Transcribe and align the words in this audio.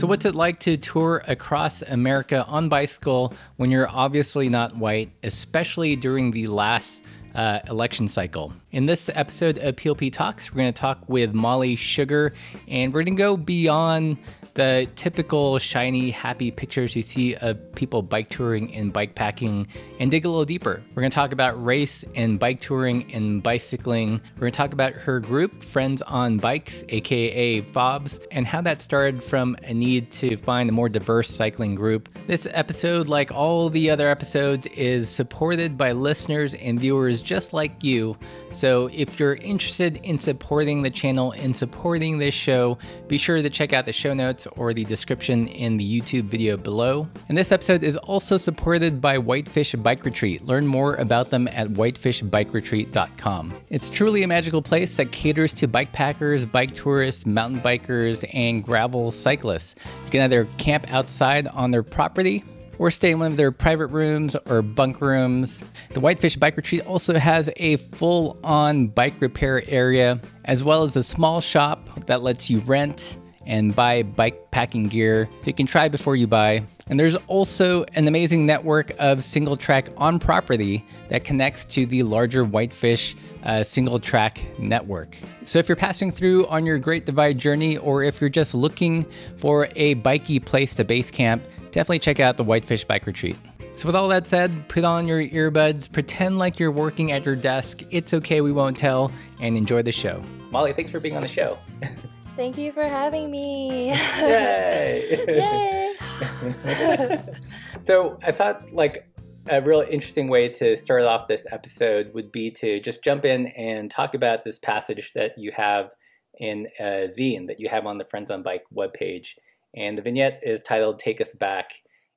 So, 0.00 0.06
what's 0.06 0.24
it 0.24 0.34
like 0.34 0.60
to 0.60 0.78
tour 0.78 1.22
across 1.28 1.82
America 1.82 2.46
on 2.46 2.70
bicycle 2.70 3.34
when 3.58 3.70
you're 3.70 3.86
obviously 3.86 4.48
not 4.48 4.74
white, 4.74 5.10
especially 5.22 5.94
during 5.94 6.30
the 6.30 6.46
last 6.46 7.04
uh, 7.34 7.58
election 7.68 8.08
cycle? 8.08 8.54
In 8.72 8.86
this 8.86 9.10
episode 9.12 9.58
of 9.58 9.74
PLP 9.74 10.12
Talks, 10.12 10.52
we're 10.52 10.58
going 10.58 10.72
to 10.72 10.80
talk 10.80 11.00
with 11.08 11.34
Molly 11.34 11.74
Sugar, 11.74 12.32
and 12.68 12.94
we're 12.94 13.02
going 13.02 13.16
to 13.16 13.20
go 13.20 13.36
beyond 13.36 14.16
the 14.54 14.88
typical 14.94 15.58
shiny, 15.58 16.10
happy 16.10 16.52
pictures 16.52 16.94
you 16.94 17.02
see 17.02 17.34
of 17.34 17.58
people 17.74 18.02
bike 18.02 18.28
touring 18.28 18.72
and 18.74 18.92
bike 18.92 19.16
packing 19.16 19.66
and 19.98 20.10
dig 20.10 20.24
a 20.24 20.28
little 20.28 20.44
deeper. 20.44 20.82
We're 20.90 21.02
going 21.02 21.10
to 21.10 21.14
talk 21.14 21.32
about 21.32 21.62
race 21.64 22.04
and 22.14 22.38
bike 22.38 22.60
touring 22.60 23.12
and 23.12 23.42
bicycling. 23.42 24.20
We're 24.36 24.40
going 24.40 24.52
to 24.52 24.56
talk 24.56 24.72
about 24.72 24.92
her 24.92 25.18
group, 25.18 25.62
Friends 25.62 26.00
on 26.02 26.38
Bikes, 26.38 26.84
aka 26.90 27.62
FOBS, 27.62 28.20
and 28.30 28.46
how 28.46 28.60
that 28.60 28.82
started 28.82 29.24
from 29.24 29.56
a 29.64 29.74
need 29.74 30.12
to 30.12 30.36
find 30.36 30.68
a 30.68 30.72
more 30.72 30.88
diverse 30.88 31.28
cycling 31.28 31.74
group. 31.74 32.08
This 32.28 32.46
episode, 32.52 33.08
like 33.08 33.32
all 33.32 33.68
the 33.68 33.90
other 33.90 34.08
episodes, 34.08 34.66
is 34.68 35.08
supported 35.08 35.76
by 35.76 35.90
listeners 35.92 36.54
and 36.54 36.78
viewers 36.78 37.20
just 37.20 37.52
like 37.52 37.82
you. 37.82 38.16
So 38.60 38.90
if 38.92 39.18
you're 39.18 39.36
interested 39.36 40.00
in 40.02 40.18
supporting 40.18 40.82
the 40.82 40.90
channel 40.90 41.32
and 41.32 41.56
supporting 41.56 42.18
this 42.18 42.34
show, 42.34 42.76
be 43.08 43.16
sure 43.16 43.40
to 43.40 43.48
check 43.48 43.72
out 43.72 43.86
the 43.86 43.92
show 43.94 44.12
notes 44.12 44.46
or 44.48 44.74
the 44.74 44.84
description 44.84 45.48
in 45.48 45.78
the 45.78 46.00
YouTube 46.00 46.24
video 46.24 46.58
below. 46.58 47.08
And 47.30 47.38
this 47.38 47.52
episode 47.52 47.82
is 47.82 47.96
also 47.96 48.36
supported 48.36 49.00
by 49.00 49.16
Whitefish 49.16 49.72
Bike 49.76 50.04
Retreat. 50.04 50.44
Learn 50.44 50.66
more 50.66 50.96
about 50.96 51.30
them 51.30 51.48
at 51.48 51.68
whitefishbikeretreat.com. 51.68 53.54
It's 53.70 53.88
truly 53.88 54.24
a 54.24 54.28
magical 54.28 54.60
place 54.60 54.94
that 54.98 55.10
caters 55.10 55.54
to 55.54 55.66
bike 55.66 55.92
packers, 55.92 56.44
bike 56.44 56.74
tourists, 56.74 57.24
mountain 57.24 57.62
bikers, 57.62 58.28
and 58.34 58.62
gravel 58.62 59.10
cyclists. 59.10 59.74
You 60.04 60.10
can 60.10 60.20
either 60.20 60.44
camp 60.58 60.92
outside 60.92 61.48
on 61.48 61.70
their 61.70 61.82
property 61.82 62.44
or 62.80 62.90
stay 62.90 63.10
in 63.10 63.18
one 63.18 63.30
of 63.30 63.36
their 63.36 63.52
private 63.52 63.88
rooms 63.88 64.34
or 64.46 64.62
bunk 64.62 65.02
rooms. 65.02 65.62
The 65.90 66.00
Whitefish 66.00 66.36
Bike 66.36 66.56
Retreat 66.56 66.86
also 66.86 67.18
has 67.18 67.50
a 67.58 67.76
full 67.76 68.38
on 68.42 68.86
bike 68.86 69.12
repair 69.20 69.62
area, 69.68 70.18
as 70.46 70.64
well 70.64 70.82
as 70.82 70.96
a 70.96 71.02
small 71.02 71.42
shop 71.42 72.06
that 72.06 72.22
lets 72.22 72.48
you 72.48 72.60
rent 72.60 73.18
and 73.44 73.76
buy 73.76 74.02
bike 74.02 74.50
packing 74.50 74.88
gear 74.88 75.28
so 75.42 75.48
you 75.48 75.52
can 75.52 75.66
try 75.66 75.88
before 75.88 76.16
you 76.16 76.26
buy. 76.26 76.64
And 76.86 76.98
there's 76.98 77.16
also 77.26 77.84
an 77.94 78.08
amazing 78.08 78.46
network 78.46 78.92
of 78.98 79.22
single 79.22 79.58
track 79.58 79.88
on 79.98 80.18
property 80.18 80.82
that 81.10 81.22
connects 81.22 81.66
to 81.66 81.84
the 81.84 82.02
larger 82.02 82.44
Whitefish 82.44 83.14
uh, 83.44 83.62
single 83.62 84.00
track 84.00 84.42
network. 84.58 85.18
So 85.44 85.58
if 85.58 85.68
you're 85.68 85.76
passing 85.76 86.10
through 86.10 86.46
on 86.46 86.64
your 86.64 86.78
Great 86.78 87.04
Divide 87.04 87.36
journey, 87.36 87.76
or 87.76 88.02
if 88.02 88.22
you're 88.22 88.30
just 88.30 88.54
looking 88.54 89.04
for 89.36 89.68
a 89.76 89.94
bikey 89.94 90.40
place 90.40 90.76
to 90.76 90.84
base 90.84 91.10
camp, 91.10 91.42
definitely 91.72 92.00
check 92.00 92.20
out 92.20 92.36
the 92.36 92.44
Whitefish 92.44 92.84
Bike 92.84 93.06
Retreat. 93.06 93.36
So, 93.72 93.86
with 93.86 93.96
all 93.96 94.08
that 94.08 94.26
said, 94.26 94.68
put 94.68 94.84
on 94.84 95.08
your 95.08 95.20
earbuds, 95.22 95.90
pretend 95.90 96.38
like 96.38 96.58
you're 96.58 96.70
working 96.70 97.12
at 97.12 97.24
your 97.24 97.36
desk. 97.36 97.82
It's 97.90 98.12
okay, 98.12 98.40
we 98.40 98.52
won't 98.52 98.76
tell, 98.76 99.12
and 99.40 99.56
enjoy 99.56 99.82
the 99.82 99.92
show. 99.92 100.22
Molly, 100.50 100.72
thanks 100.72 100.90
for 100.90 101.00
being 101.00 101.16
on 101.16 101.22
the 101.22 101.28
show. 101.28 101.58
Thank 102.36 102.56
you 102.56 102.72
for 102.72 102.84
having 102.84 103.30
me. 103.30 103.88
Yay! 104.18 105.24
Yay! 105.28 105.96
so, 107.82 108.18
I 108.22 108.32
thought 108.32 108.72
like 108.72 109.06
a 109.48 109.60
real 109.60 109.84
interesting 109.88 110.28
way 110.28 110.48
to 110.48 110.76
start 110.76 111.04
off 111.04 111.28
this 111.28 111.46
episode 111.50 112.12
would 112.14 112.30
be 112.32 112.50
to 112.52 112.80
just 112.80 113.02
jump 113.02 113.24
in 113.24 113.48
and 113.48 113.90
talk 113.90 114.14
about 114.14 114.44
this 114.44 114.58
passage 114.58 115.12
that 115.14 115.32
you 115.36 115.52
have 115.52 115.90
in 116.38 116.68
a 116.78 117.06
zine 117.06 117.46
that 117.46 117.60
you 117.60 117.68
have 117.68 117.86
on 117.86 117.98
the 117.98 118.04
Friends 118.04 118.30
on 118.30 118.42
Bike 118.42 118.64
webpage. 118.74 119.34
And 119.74 119.96
the 119.96 120.02
vignette 120.02 120.40
is 120.42 120.62
titled 120.62 120.98
Take 120.98 121.20
Us 121.20 121.34
Back. 121.34 121.70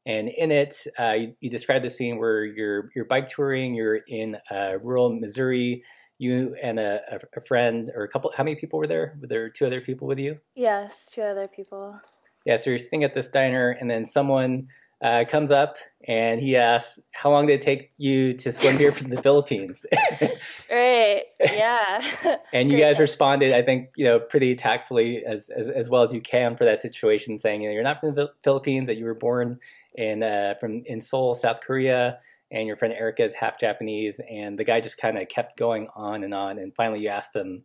And 0.05 0.27
in 0.29 0.51
it, 0.51 0.85
uh, 0.99 1.13
you, 1.13 1.35
you, 1.39 1.49
describe 1.49 1.81
the 1.81 1.89
scene 1.89 2.17
where 2.17 2.43
you're, 2.43 2.89
you're 2.93 3.05
bike 3.05 3.29
touring, 3.29 3.73
you're 3.73 4.01
in 4.07 4.37
uh, 4.51 4.73
rural 4.81 5.09
Missouri, 5.13 5.83
you 6.17 6.55
and 6.61 6.79
a, 6.79 7.19
a, 7.35 7.41
friend 7.41 7.89
or 7.95 8.03
a 8.03 8.07
couple, 8.07 8.31
how 8.35 8.43
many 8.43 8.55
people 8.55 8.79
were 8.79 8.87
there? 8.87 9.17
Were 9.21 9.27
there 9.27 9.49
two 9.49 9.65
other 9.65 9.81
people 9.81 10.07
with 10.07 10.19
you? 10.19 10.39
Yes, 10.55 11.11
two 11.11 11.21
other 11.21 11.47
people. 11.47 11.99
Yeah, 12.45 12.57
so 12.57 12.69
you're 12.69 12.79
sitting 12.79 13.03
at 13.03 13.13
this 13.13 13.29
diner, 13.29 13.71
and 13.71 13.89
then 13.89 14.05
someone 14.05 14.67
uh, 15.01 15.25
comes 15.27 15.51
up 15.51 15.77
and 16.07 16.41
he 16.41 16.55
asks, 16.57 16.99
"How 17.11 17.29
long 17.29 17.45
did 17.45 17.55
it 17.55 17.61
take 17.61 17.91
you 17.97 18.33
to 18.33 18.51
swim 18.51 18.77
here 18.77 18.91
from 18.91 19.09
the 19.09 19.21
Philippines?" 19.21 19.85
right. 20.71 21.23
Yeah. 21.63 22.37
and 22.53 22.71
you 22.71 22.77
guys 22.77 22.99
responded, 22.99 23.53
I 23.53 23.61
think, 23.61 23.89
you 23.95 24.05
know, 24.05 24.19
pretty 24.19 24.55
tactfully 24.55 25.23
as, 25.25 25.49
as, 25.49 25.69
as 25.69 25.89
well 25.89 26.03
as 26.03 26.13
you 26.13 26.21
can 26.21 26.55
for 26.55 26.65
that 26.65 26.81
situation, 26.81 27.39
saying, 27.39 27.61
you 27.61 27.69
know, 27.69 27.73
you're 27.73 27.83
not 27.83 28.01
from 28.01 28.15
the 28.15 28.31
Philippines, 28.43 28.87
that 28.87 28.97
you 28.97 29.05
were 29.05 29.13
born 29.13 29.59
in 29.95 30.23
uh, 30.23 30.55
from 30.59 30.83
in 30.85 30.99
Seoul, 30.99 31.33
South 31.35 31.61
Korea, 31.61 32.19
and 32.51 32.67
your 32.67 32.75
friend 32.77 32.93
Erica 32.93 33.23
is 33.23 33.35
half 33.35 33.59
Japanese, 33.59 34.19
and 34.29 34.57
the 34.57 34.63
guy 34.63 34.81
just 34.81 34.97
kind 34.97 35.17
of 35.17 35.27
kept 35.27 35.57
going 35.57 35.87
on 35.95 36.23
and 36.23 36.33
on, 36.33 36.57
and 36.57 36.75
finally 36.75 37.01
you 37.01 37.09
asked 37.09 37.35
him 37.35 37.63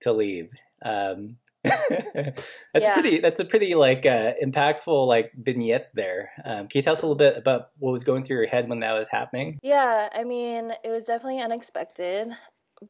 to 0.00 0.12
leave. 0.12 0.50
Um, 0.82 1.36
that's 1.62 2.42
yeah. 2.74 2.94
pretty. 2.94 3.18
That's 3.18 3.38
a 3.38 3.44
pretty 3.44 3.74
like 3.74 4.06
uh, 4.06 4.32
impactful 4.42 5.06
like 5.06 5.30
vignette 5.36 5.90
there. 5.92 6.30
Um, 6.42 6.68
can 6.68 6.78
you 6.78 6.82
tell 6.82 6.94
us 6.94 7.02
a 7.02 7.06
little 7.06 7.16
bit 7.16 7.36
about 7.36 7.68
what 7.78 7.92
was 7.92 8.02
going 8.02 8.24
through 8.24 8.38
your 8.38 8.46
head 8.46 8.68
when 8.68 8.80
that 8.80 8.94
was 8.94 9.08
happening? 9.08 9.58
Yeah, 9.62 10.08
I 10.14 10.24
mean, 10.24 10.72
it 10.82 10.88
was 10.88 11.04
definitely 11.04 11.40
unexpected, 11.40 12.28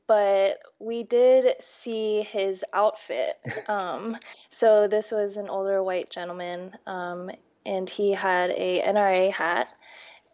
but 0.07 0.59
we 0.79 1.03
did 1.03 1.61
see 1.61 2.23
his 2.23 2.65
outfit. 2.73 3.37
Um, 3.69 4.17
so 4.51 4.89
this 4.89 5.13
was 5.13 5.37
an 5.37 5.49
older 5.49 5.83
white 5.83 6.11
gentleman, 6.11 6.73
um, 6.87 7.31
and 7.65 7.89
he 7.89 8.13
had 8.13 8.51
a 8.51 8.83
NRA 8.83 9.33
hat, 9.33 9.69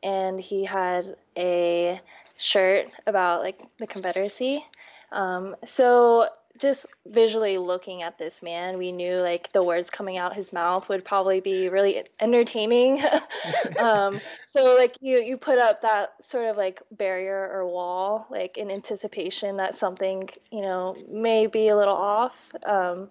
and 0.02 0.40
he 0.40 0.64
had 0.64 1.16
a 1.36 2.00
shirt 2.38 2.88
about 3.06 3.42
like 3.42 3.60
the 3.78 3.86
Confederacy. 3.86 4.64
Um, 5.12 5.56
so 5.64 6.28
just 6.58 6.86
visually 7.06 7.58
looking 7.58 8.02
at 8.02 8.18
this 8.18 8.42
man, 8.42 8.78
we 8.78 8.92
knew 8.92 9.16
like 9.16 9.52
the 9.52 9.62
words 9.62 9.90
coming 9.90 10.18
out 10.18 10.34
his 10.34 10.52
mouth 10.52 10.88
would 10.88 11.04
probably 11.04 11.40
be 11.40 11.68
really 11.68 12.04
entertaining. 12.20 13.02
um, 13.78 14.18
so 14.50 14.76
like 14.76 14.96
you 15.00 15.18
you 15.18 15.36
put 15.36 15.58
up 15.58 15.82
that 15.82 16.14
sort 16.24 16.46
of 16.46 16.56
like 16.56 16.82
barrier 16.90 17.50
or 17.52 17.66
wall, 17.66 18.26
like 18.30 18.58
in 18.58 18.70
anticipation 18.70 19.56
that 19.58 19.74
something 19.74 20.28
you 20.50 20.62
know 20.62 20.96
may 21.10 21.46
be 21.46 21.68
a 21.68 21.76
little 21.76 21.96
off. 21.96 22.52
Um, 22.64 23.08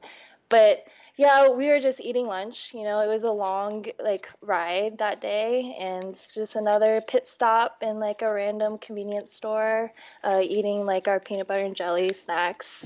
but 0.50 0.86
yeah, 1.18 1.50
we 1.50 1.68
were 1.68 1.80
just 1.80 2.02
eating 2.02 2.28
lunch. 2.28 2.74
You 2.74 2.84
know, 2.84 3.00
it 3.00 3.08
was 3.08 3.24
a 3.24 3.32
long 3.32 3.86
like 4.04 4.30
ride 4.42 4.98
that 4.98 5.22
day, 5.22 5.76
and 5.80 6.14
just 6.34 6.56
another 6.56 7.02
pit 7.02 7.28
stop 7.28 7.78
in 7.82 8.00
like 8.00 8.22
a 8.22 8.32
random 8.32 8.78
convenience 8.78 9.32
store, 9.32 9.92
uh, 10.24 10.42
eating 10.44 10.86
like 10.86 11.08
our 11.08 11.20
peanut 11.20 11.48
butter 11.48 11.64
and 11.64 11.76
jelly 11.76 12.14
snacks. 12.14 12.86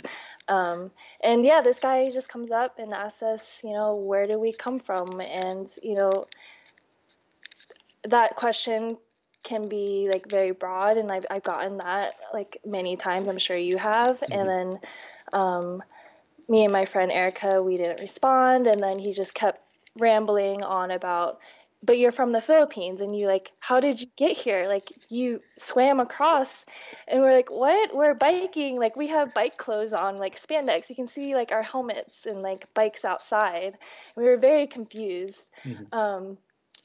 Um, 0.50 0.92
and 1.24 1.46
yeah, 1.46 1.62
this 1.62 1.80
guy 1.80 2.12
just 2.12 2.28
comes 2.28 2.52
up 2.52 2.80
and 2.80 2.92
asks 2.92 3.22
us, 3.24 3.62
you 3.64 3.74
know, 3.74 3.96
where 3.96 4.28
do 4.28 4.40
we 4.40 4.52
come 4.52 4.80
from? 4.80 5.22
And, 5.22 5.72
you 5.84 5.96
know, 5.96 6.26
that 8.06 8.36
question 8.36 8.98
can 9.44 9.70
be 9.70 10.10
like 10.12 10.28
very 10.28 10.52
broad 10.52 10.98
and 10.98 11.12
I've, 11.12 11.26
I've 11.30 11.44
gotten 11.44 11.78
that 11.78 12.16
like 12.34 12.58
many 12.66 12.98
times 12.98 13.28
i'm 13.28 13.38
sure 13.38 13.58
you 13.58 13.78
have 13.78 14.20
mm-hmm. 14.20 14.34
and 14.34 14.50
then 14.50 14.80
um, 15.32 15.84
me 16.48 16.66
and 16.66 16.74
my 16.74 16.86
friend 16.86 17.12
erica 17.12 17.62
we 17.64 17.78
didn't 17.78 18.02
respond 18.02 18.68
and 18.68 18.82
then 18.82 19.00
he 19.00 19.14
just 19.14 19.34
kept 19.34 19.62
rambling 19.98 20.64
on 20.64 20.92
about 20.92 21.40
but 21.82 21.98
you're 21.98 22.12
from 22.12 22.32
the 22.32 22.42
Philippines 22.42 23.02
and 23.02 23.16
you 23.16 23.28
like 23.28 23.52
how 23.60 23.80
did 23.80 24.02
you 24.02 24.08
get 24.16 24.36
here? 24.36 24.68
Like 24.68 24.92
you 25.10 25.42
swam 25.58 26.00
across 26.00 26.66
and 27.08 27.22
we're 27.22 27.32
like 27.32 27.50
what? 27.50 27.96
We're 27.96 28.14
biking. 28.14 28.80
Like 28.80 28.96
we 28.96 29.08
have 29.08 29.34
bike 29.34 29.58
clothes 29.58 29.94
on 29.94 30.18
like 30.18 30.40
spandex. 30.40 30.90
You 30.90 30.96
can 30.96 31.08
see 31.08 31.36
like 31.36 31.52
our 31.52 31.64
helmets 31.64 32.26
and 32.26 32.42
like 32.42 32.74
bikes 32.74 33.06
outside. 33.06 33.78
We 34.16 34.26
were 34.26 34.38
very 34.38 34.68
confused. 34.68 35.52
Mm-hmm. 35.64 35.98
um, 35.98 36.38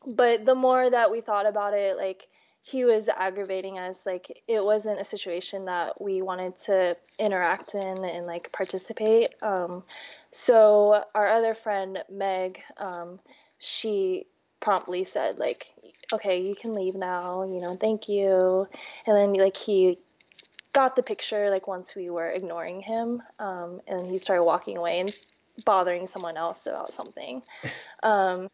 but 0.06 0.44
the 0.44 0.54
more 0.54 0.88
that 0.88 1.10
we 1.10 1.22
thought 1.22 1.46
about 1.46 1.72
it 1.72 1.96
like 1.96 2.28
he 2.66 2.86
was 2.86 3.10
aggravating 3.10 3.78
us. 3.78 4.06
Like 4.06 4.42
it 4.48 4.64
wasn't 4.64 4.98
a 4.98 5.04
situation 5.04 5.66
that 5.66 6.00
we 6.00 6.22
wanted 6.22 6.56
to 6.64 6.96
interact 7.18 7.74
in 7.74 8.04
and 8.04 8.26
like 8.26 8.52
participate. 8.52 9.34
Um, 9.42 9.82
so 10.30 11.04
our 11.14 11.28
other 11.28 11.52
friend 11.52 12.02
meg 12.10 12.62
um, 12.78 13.20
she 13.58 14.26
promptly 14.64 15.04
said 15.04 15.38
like 15.38 15.74
okay 16.10 16.40
you 16.40 16.54
can 16.54 16.74
leave 16.74 16.94
now 16.94 17.44
you 17.44 17.60
know 17.60 17.76
thank 17.76 18.08
you. 18.08 18.66
And 19.06 19.14
then 19.14 19.34
like 19.34 19.58
he 19.58 19.98
got 20.72 20.96
the 20.96 21.02
picture 21.02 21.50
like 21.50 21.68
once 21.68 21.94
we 21.94 22.08
were 22.08 22.30
ignoring 22.30 22.80
him 22.80 23.22
um, 23.38 23.82
and 23.86 24.06
he 24.06 24.16
started 24.16 24.42
walking 24.42 24.78
away 24.78 25.00
and 25.00 25.14
bothering 25.66 26.06
someone 26.06 26.36
else 26.36 26.66
about 26.66 26.92
something. 26.92 27.42
Um, 28.02 28.50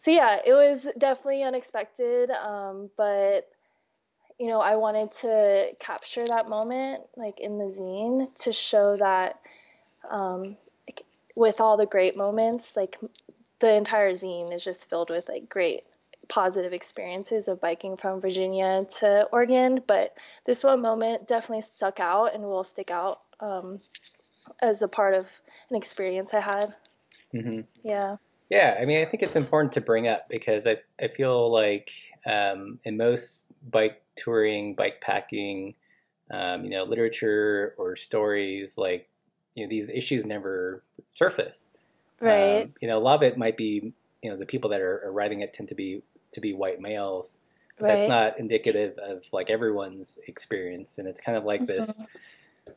so 0.00 0.10
yeah 0.10 0.40
it 0.44 0.52
was 0.52 0.88
definitely 0.98 1.44
unexpected 1.44 2.30
um, 2.30 2.90
but 2.96 3.48
you 4.36 4.48
know 4.48 4.60
i 4.60 4.74
wanted 4.74 5.12
to 5.12 5.68
capture 5.78 6.26
that 6.26 6.48
moment 6.48 7.02
like 7.16 7.38
in 7.38 7.58
the 7.58 7.66
zine 7.66 8.26
to 8.42 8.52
show 8.52 8.96
that 8.96 9.38
um, 10.10 10.56
with 11.36 11.60
all 11.60 11.76
the 11.76 11.86
great 11.86 12.16
moments 12.16 12.74
like 12.74 12.98
the 13.60 13.74
entire 13.74 14.12
zine 14.12 14.52
is 14.52 14.64
just 14.64 14.88
filled 14.90 15.10
with 15.10 15.28
like 15.28 15.48
great 15.48 15.84
positive 16.28 16.72
experiences 16.72 17.48
of 17.48 17.60
biking 17.60 17.96
from 17.96 18.20
Virginia 18.20 18.86
to 18.98 19.28
Oregon, 19.32 19.82
but 19.86 20.14
this 20.46 20.64
one 20.64 20.80
moment 20.80 21.28
definitely 21.28 21.62
stuck 21.62 22.00
out 22.00 22.34
and 22.34 22.42
will 22.42 22.64
stick 22.64 22.90
out 22.90 23.20
um, 23.40 23.80
as 24.60 24.82
a 24.82 24.88
part 24.88 25.14
of 25.14 25.28
an 25.70 25.76
experience 25.76 26.32
I 26.32 26.40
had. 26.40 26.74
Mm-hmm. 27.34 27.60
Yeah. 27.82 28.16
Yeah, 28.48 28.76
I 28.80 28.84
mean, 28.84 29.00
I 29.00 29.04
think 29.08 29.22
it's 29.22 29.36
important 29.36 29.72
to 29.74 29.80
bring 29.80 30.08
up 30.08 30.28
because 30.28 30.66
I, 30.66 30.78
I 31.00 31.06
feel 31.08 31.52
like 31.52 31.92
um, 32.26 32.80
in 32.84 32.96
most 32.96 33.44
bike 33.70 34.02
touring, 34.16 34.74
bike 34.74 35.00
packing, 35.00 35.74
um, 36.32 36.64
you 36.64 36.70
know, 36.70 36.82
literature 36.82 37.74
or 37.78 37.94
stories, 37.94 38.76
like, 38.76 39.08
you 39.54 39.64
know, 39.64 39.70
these 39.70 39.88
issues 39.88 40.26
never 40.26 40.82
surface. 41.14 41.70
Right. 42.20 42.62
Um, 42.64 42.74
you 42.80 42.88
know, 42.88 42.98
a 42.98 43.00
lot 43.00 43.16
of 43.16 43.22
it 43.22 43.38
might 43.38 43.56
be, 43.56 43.92
you 44.22 44.30
know, 44.30 44.36
the 44.36 44.46
people 44.46 44.70
that 44.70 44.80
are, 44.80 45.02
are 45.04 45.12
writing 45.12 45.40
it 45.40 45.52
tend 45.52 45.68
to 45.70 45.74
be 45.74 46.02
to 46.32 46.40
be 46.40 46.52
white 46.52 46.80
males. 46.80 47.40
right. 47.80 47.88
That's 47.88 48.08
not 48.08 48.38
indicative 48.38 48.98
of 48.98 49.24
like 49.32 49.50
everyone's 49.50 50.18
experience, 50.26 50.98
and 50.98 51.08
it's 51.08 51.20
kind 51.20 51.36
of 51.36 51.44
like 51.44 51.66
this, 51.66 51.98
Mhm. 51.98 52.06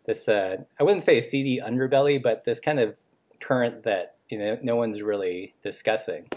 this 0.05 0.27
uh, 0.29 0.57
I 0.79 0.83
wouldn't 0.83 1.03
say 1.03 1.17
a 1.17 1.21
seedy 1.21 1.59
underbelly, 1.59 2.21
but 2.21 2.45
this 2.45 2.59
kind 2.59 2.79
of 2.79 2.95
current 3.41 3.83
that 3.83 4.15
you 4.29 4.37
know 4.39 4.57
no 4.63 4.75
one's 4.77 5.01
really 5.01 5.53
discussing. 5.61 6.29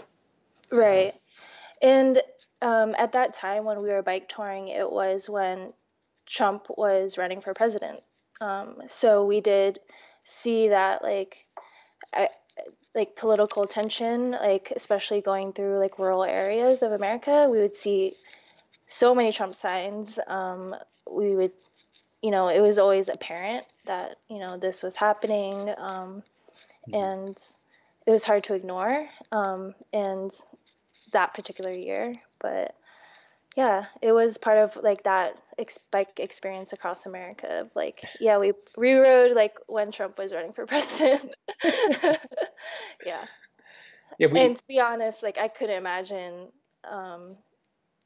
Right. 0.69 1.15
And 1.81 2.21
um, 2.61 2.95
at 2.97 3.13
that 3.13 3.33
time 3.33 3.63
when 3.65 3.81
we 3.81 3.89
were 3.89 4.01
bike 4.01 4.27
touring, 4.27 4.67
it 4.67 4.91
was 4.91 5.29
when 5.29 5.73
Trump 6.25 6.67
was 6.75 7.17
running 7.17 7.39
for 7.39 7.53
president. 7.53 8.01
Um, 8.41 8.81
so 8.87 9.25
we 9.25 9.41
did 9.41 9.79
see 10.23 10.69
that 10.69 11.01
like 11.03 11.45
I, 12.13 12.29
like 12.97 13.15
political 13.15 13.65
tension, 13.67 14.31
like 14.31 14.73
especially 14.75 15.21
going 15.21 15.53
through 15.53 15.77
like 15.77 15.99
rural 15.99 16.23
areas 16.23 16.81
of 16.81 16.91
America, 16.91 17.47
we 17.49 17.59
would 17.59 17.75
see 17.75 18.15
so 18.87 19.13
many 19.13 19.31
Trump 19.31 19.53
signs. 19.53 20.19
Um, 20.25 20.75
we 21.09 21.35
would, 21.35 21.51
you 22.23 22.31
know, 22.31 22.49
it 22.49 22.59
was 22.59 22.79
always 22.79 23.07
apparent 23.07 23.65
that 23.85 24.17
you 24.27 24.39
know 24.39 24.57
this 24.57 24.81
was 24.81 24.95
happening, 24.95 25.69
um, 25.77 26.23
Mhm. 26.87 26.93
and 26.93 27.37
it 28.07 28.11
was 28.11 28.23
hard 28.23 28.43
to 28.45 28.55
ignore. 28.55 29.07
Um, 29.31 29.75
and 29.93 30.31
that 31.11 31.35
particular 31.35 31.71
year, 31.71 32.15
but 32.39 32.75
yeah, 33.55 33.85
it 34.01 34.11
was 34.11 34.37
part 34.39 34.57
of 34.57 34.75
like 34.83 35.03
that 35.03 35.37
ex- 35.57 35.79
bike 35.91 36.19
experience 36.19 36.73
across 36.73 37.05
America. 37.05 37.61
Of 37.61 37.71
like, 37.75 38.03
yeah, 38.19 38.37
we 38.37 38.53
we 38.77 38.93
rode 38.93 39.33
like 39.35 39.57
when 39.67 39.91
Trump 39.91 40.17
was 40.17 40.33
running 40.33 40.53
for 40.53 40.65
president. 40.67 41.33
yeah, 43.05 43.25
Yeah, 44.17 44.27
we, 44.27 44.39
and 44.41 44.55
to 44.55 44.67
be 44.67 44.79
honest, 44.79 45.23
like 45.23 45.37
I 45.37 45.47
couldn't 45.47 45.77
imagine 45.77 46.47
um, 46.89 47.35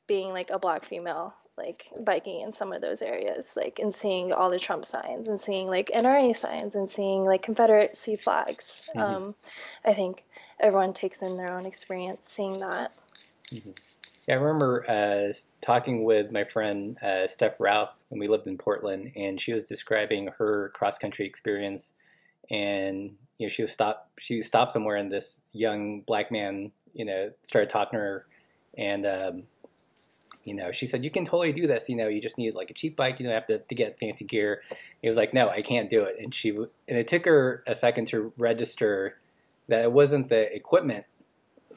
being 0.07 0.29
like 0.29 0.49
a 0.49 0.59
black 0.59 0.83
female 0.83 1.33
like 1.57 1.85
biking 1.99 2.41
in 2.41 2.53
some 2.53 2.73
of 2.73 2.81
those 2.81 3.01
areas, 3.01 3.53
like 3.55 3.79
and 3.79 3.93
seeing 3.93 4.33
all 4.33 4.49
the 4.49 4.59
Trump 4.59 4.85
signs 4.85 5.27
and 5.27 5.39
seeing 5.39 5.67
like 5.67 5.91
NRA 5.93 6.33
signs 6.35 6.75
and 6.75 6.89
seeing 6.89 7.25
like 7.25 7.43
Confederacy 7.43 8.15
flags. 8.15 8.81
Mhm. 8.95 9.01
Um, 9.01 9.35
I 9.85 9.93
think 9.93 10.23
everyone 10.59 10.93
takes 10.93 11.21
in 11.21 11.37
their 11.37 11.53
own 11.57 11.65
experience 11.65 12.27
seeing 12.27 12.59
that. 12.61 12.91
Yeah, 14.31 14.37
I 14.37 14.39
remember 14.39 14.89
uh, 14.89 15.33
talking 15.59 16.05
with 16.05 16.31
my 16.31 16.45
friend 16.45 16.97
uh, 17.03 17.27
Steph 17.27 17.59
Ralph 17.59 17.89
when 18.07 18.17
we 18.17 18.29
lived 18.29 18.47
in 18.47 18.57
Portland, 18.57 19.11
and 19.17 19.41
she 19.41 19.51
was 19.51 19.65
describing 19.65 20.29
her 20.37 20.71
cross 20.73 20.97
country 20.97 21.25
experience. 21.25 21.93
And 22.49 23.15
you 23.37 23.47
know, 23.47 23.49
she 23.49 23.61
was 23.61 23.73
stopped. 23.73 24.07
She 24.21 24.41
stopped 24.41 24.71
somewhere, 24.71 24.95
and 24.95 25.11
this 25.11 25.41
young 25.51 25.99
black 25.99 26.31
man, 26.31 26.71
you 26.93 27.03
know, 27.03 27.31
started 27.41 27.69
talking 27.69 27.99
to 27.99 28.01
her, 28.01 28.25
and 28.77 29.05
um, 29.05 29.43
you 30.45 30.55
know, 30.55 30.71
she 30.71 30.87
said, 30.87 31.03
"You 31.03 31.11
can 31.11 31.25
totally 31.25 31.51
do 31.51 31.67
this. 31.67 31.89
You 31.89 31.97
know, 31.97 32.07
you 32.07 32.21
just 32.21 32.37
need 32.37 32.55
like 32.55 32.71
a 32.71 32.73
cheap 32.73 32.95
bike. 32.95 33.19
You 33.19 33.25
don't 33.25 33.35
have 33.35 33.47
to, 33.47 33.57
to 33.57 33.75
get 33.75 33.99
fancy 33.99 34.23
gear." 34.23 34.61
He 35.01 35.09
was 35.09 35.17
like, 35.17 35.33
"No, 35.33 35.49
I 35.49 35.61
can't 35.61 35.89
do 35.89 36.03
it." 36.03 36.15
And 36.17 36.33
she 36.33 36.51
and 36.51 36.69
it 36.87 37.09
took 37.09 37.25
her 37.25 37.65
a 37.67 37.75
second 37.75 38.05
to 38.07 38.31
register 38.37 39.17
that 39.67 39.81
it 39.81 39.91
wasn't 39.91 40.29
the 40.29 40.55
equipment 40.55 41.05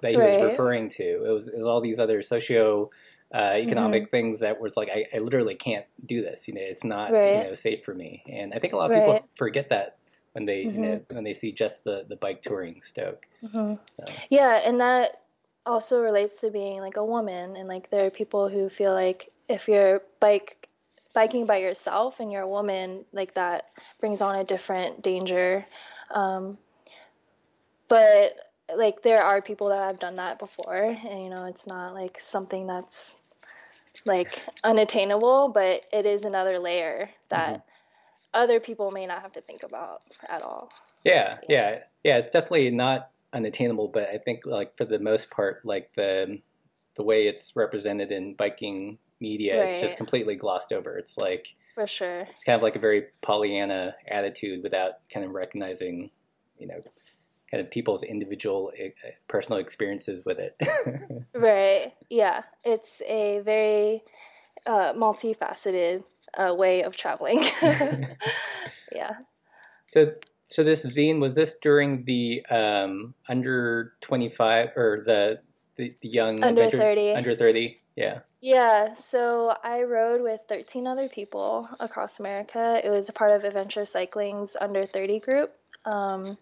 that 0.03 0.11
he 0.13 0.17
was 0.17 0.39
referring 0.41 0.89
to. 0.91 1.25
It 1.25 1.31
was, 1.31 1.49
it 1.49 1.57
was 1.57 1.67
all 1.67 1.81
these 1.81 1.99
other 1.99 2.23
socio 2.23 2.91
uh, 3.35 3.55
economic 3.57 4.11
things 4.11 4.41
that 4.41 4.61
was 4.61 4.77
like, 4.77 4.89
I, 4.91 5.07
I 5.15 5.19
literally 5.19 5.55
can't 5.55 5.87
do 6.07 6.23
this. 6.23 6.47
You 6.47 6.55
know, 6.55 6.61
it's 6.63 6.85
not 6.85 7.11
Right. 7.11 7.35
you 7.39 7.45
know 7.45 7.55
safe 7.55 7.85
for 7.85 7.95
me. 7.95 8.23
And 8.29 8.53
I 8.55 8.59
think 8.59 8.73
a 8.73 8.77
lot 8.77 8.91
of 8.91 8.95
people 8.95 9.29
forget 9.35 9.71
that 9.71 9.97
when 10.33 10.47
they 10.47 10.63
you 10.63 10.79
know 10.79 11.01
when 11.11 11.25
they 11.25 11.33
see 11.33 11.53
just 11.53 11.85
the 11.85 12.05
the 12.09 12.17
bike 12.17 12.43
touring 12.43 12.83
Stoke. 12.83 13.27
hmm 13.41 13.75
So, 13.97 14.13
Yeah, 14.31 14.61
and 14.65 14.81
that 14.81 15.23
also 15.67 16.03
relates 16.03 16.41
to 16.43 16.51
being 16.51 16.81
like 16.81 16.97
a 16.97 17.05
woman 17.05 17.57
and 17.57 17.69
like 17.69 17.91
there 17.91 18.07
are 18.07 18.11
people 18.11 18.49
who 18.49 18.69
feel 18.69 18.93
like 18.93 19.33
if 19.49 19.67
you're 19.67 20.03
bike 20.21 20.69
biking 21.15 21.47
by 21.47 21.59
yourself 21.59 22.21
and 22.21 22.31
you're 22.31 22.43
a 22.43 22.49
woman, 22.49 23.05
like 23.13 23.35
that 23.35 23.71
brings 24.01 24.21
on 24.21 24.35
a 24.37 24.45
different 24.45 25.03
danger. 25.03 25.65
Um, 26.11 26.59
but 27.89 28.37
like 28.75 29.03
there 29.03 29.23
are 29.23 29.43
people 29.43 29.69
that 29.69 29.87
have 29.87 29.99
done 29.99 30.17
that 30.17 30.39
before 30.39 30.75
and 30.75 31.23
you 31.23 31.29
know 31.29 31.45
it's 31.45 31.67
not 31.67 31.95
like 31.95 32.19
something 32.19 32.67
that's 32.67 33.17
like 34.07 34.43
unattainable, 34.63 35.49
but 35.49 35.83
it 35.93 36.07
is 36.07 36.25
another 36.25 36.59
layer 36.59 37.11
that 37.31 37.51
mm-hmm. 37.51 37.61
other 38.35 38.61
people 38.61 38.91
may 38.91 39.07
not 39.07 39.23
have 39.23 39.33
to 39.33 39.41
think 39.41 39.63
about 39.63 40.03
at 40.29 40.43
all. 40.43 40.71
Yeah, 41.05 41.39
yeah, 41.49 41.81
yeah. 42.03 42.19
It's 42.19 42.31
definitely 42.31 42.71
not 42.71 43.11
unattainable, 43.33 43.89
but 43.89 44.09
I 44.09 44.19
think 44.19 44.47
like 44.47 44.77
for 44.77 44.85
the 44.85 44.99
most 44.99 45.31
part, 45.31 45.65
like 45.65 45.93
the 45.95 46.41
the 46.97 47.03
way 47.03 47.27
it's 47.27 47.57
represented 47.57 48.13
in 48.13 48.35
biking 48.35 48.99
media 49.21 49.65
is 49.65 49.81
just 49.81 49.97
completely 49.97 50.37
glossed 50.37 50.73
over. 50.73 50.97
It's 50.97 51.17
like 51.17 51.55
For 51.75 51.87
sure. 51.87 52.21
it's 52.21 52.45
kind 52.45 52.57
of 52.57 52.63
like 52.63 52.77
a 52.77 52.79
very 52.79 53.07
Pollyanna 53.23 53.97
attitude 54.09 54.63
without 54.63 55.09
kind 55.13 55.27
of 55.27 55.33
recognizing, 55.33 56.11
you 56.59 56.69
know, 56.69 56.83
kind 57.51 57.63
of 57.63 57.71
people's 57.71 58.03
individual 58.03 58.73
eh, 58.79 58.91
eh, 59.05 59.11
personal 59.29 59.59
experiences 59.61 60.25
with 60.25 60.39
it. 60.39 60.57
Right. 61.35 61.93
Yeah. 62.11 62.43
It's 62.65 63.03
a 63.07 63.41
very 63.41 64.03
uh, 64.67 64.93
multifaceted 64.95 66.05
uh, 66.37 66.55
way 66.55 66.83
of 66.83 66.97
traveling. 66.97 67.43
yeah. 68.93 69.13
so, 69.87 70.13
so 70.47 70.63
this 70.65 70.85
zine 70.87 71.21
was 71.21 71.35
this 71.35 71.55
during 71.61 72.05
the 72.05 72.45
um, 72.51 73.15
under 73.29 73.95
twenty 74.01 74.29
five 74.29 74.71
or 74.77 74.99
the 75.05 75.41
the, 75.77 75.95
the 76.03 76.09
young 76.09 76.43
Under 76.45 76.63
adventure- 76.63 76.77
30. 76.79 77.15
under 77.15 77.35
thirty? 77.35 77.79
Yeah. 77.97 78.21
Yeah. 78.41 78.95
So 78.95 79.55
I 79.63 79.83
rode 79.83 80.21
with 80.23 80.41
13 80.49 80.87
other 80.87 81.09
people 81.09 81.69
across 81.81 82.21
America. 82.21 82.81
It 82.85 82.91
was 82.91 83.09
a 83.09 83.13
part 83.13 83.31
of 83.33 83.45
Adventure 83.45 83.85
Cycling's 83.85 84.57
under 84.61 84.85
30 84.87 85.21
group. 85.21 85.53
Um, 85.85 86.37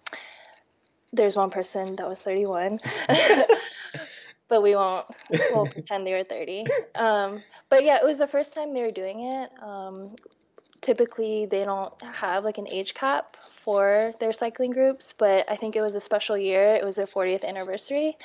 there's 1.12 1.36
one 1.36 1.50
person 1.50 1.96
that 1.96 2.08
was 2.08 2.22
31. 2.22 2.78
but 4.52 4.62
we 4.62 4.74
won't 4.74 5.06
we'll 5.50 5.66
pretend 5.66 6.06
they 6.06 6.12
were 6.12 6.24
30 6.24 6.66
um, 6.96 7.42
but 7.70 7.84
yeah 7.84 7.96
it 7.96 8.04
was 8.04 8.18
the 8.18 8.26
first 8.26 8.52
time 8.52 8.74
they 8.74 8.82
were 8.82 8.90
doing 8.90 9.22
it 9.22 9.50
um, 9.62 10.14
typically 10.82 11.46
they 11.46 11.64
don't 11.64 11.94
have 12.02 12.44
like 12.44 12.58
an 12.58 12.68
age 12.68 12.92
cap 12.92 13.38
for 13.48 14.12
their 14.20 14.30
cycling 14.30 14.70
groups 14.70 15.14
but 15.14 15.50
i 15.50 15.56
think 15.56 15.74
it 15.74 15.80
was 15.80 15.94
a 15.94 16.00
special 16.00 16.36
year 16.36 16.74
it 16.74 16.84
was 16.84 16.96
their 16.96 17.06
40th 17.06 17.44
anniversary 17.44 18.18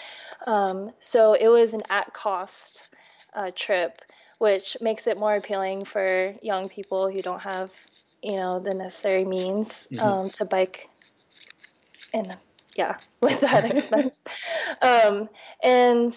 um, 0.45 0.91
so 0.99 1.33
it 1.33 1.47
was 1.47 1.73
an 1.73 1.81
at 1.89 2.11
cost 2.13 2.85
uh, 3.33 3.49
trip 3.55 4.01
which 4.37 4.75
makes 4.81 5.07
it 5.07 5.17
more 5.17 5.33
appealing 5.33 5.85
for 5.85 6.35
young 6.41 6.67
people 6.67 7.09
who 7.09 7.21
don't 7.21 7.41
have 7.41 7.71
you 8.21 8.35
know 8.35 8.59
the 8.59 8.73
necessary 8.73 9.23
means 9.23 9.87
Mhm. 9.93 10.01
um, 10.01 10.29
to 10.31 10.43
bike 10.43 10.89
and 12.13 12.37
yeah 12.77 12.97
with 13.21 13.39
that 13.41 13.65
expense 13.71 14.23
um, 14.81 15.29
and 15.63 16.15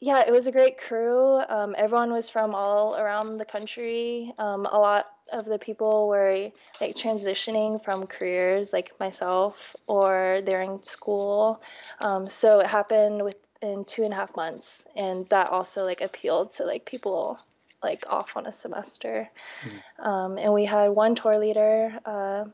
yeah, 0.00 0.22
it 0.26 0.30
was 0.30 0.46
a 0.46 0.52
great 0.52 0.78
crew. 0.78 1.40
Um, 1.48 1.74
everyone 1.76 2.12
was 2.12 2.28
from 2.28 2.54
all 2.54 2.94
around 2.96 3.38
the 3.38 3.44
country. 3.44 4.32
Um, 4.38 4.64
a 4.64 4.78
lot 4.78 5.06
of 5.32 5.44
the 5.44 5.58
people 5.58 6.08
were 6.08 6.50
like 6.80 6.94
transitioning 6.94 7.82
from 7.82 8.06
careers 8.06 8.72
like 8.72 8.92
myself 9.00 9.74
or 9.88 10.40
they're 10.44 10.62
in 10.62 10.82
school. 10.84 11.60
Um, 12.00 12.28
so 12.28 12.60
it 12.60 12.68
happened 12.68 13.24
within 13.24 13.84
two 13.84 14.04
and 14.04 14.12
a 14.12 14.16
half 14.16 14.36
months. 14.36 14.84
And 14.94 15.28
that 15.30 15.50
also 15.50 15.84
like 15.84 16.00
appealed 16.00 16.52
to 16.54 16.64
like 16.64 16.84
people 16.84 17.38
like 17.82 18.04
off 18.08 18.36
on 18.36 18.46
a 18.46 18.52
semester. 18.52 19.28
Um, 19.98 20.38
and 20.38 20.52
we 20.52 20.64
had 20.64 20.90
one 20.90 21.16
tour 21.16 21.38
leader 21.38 21.98
uh, 22.04 22.44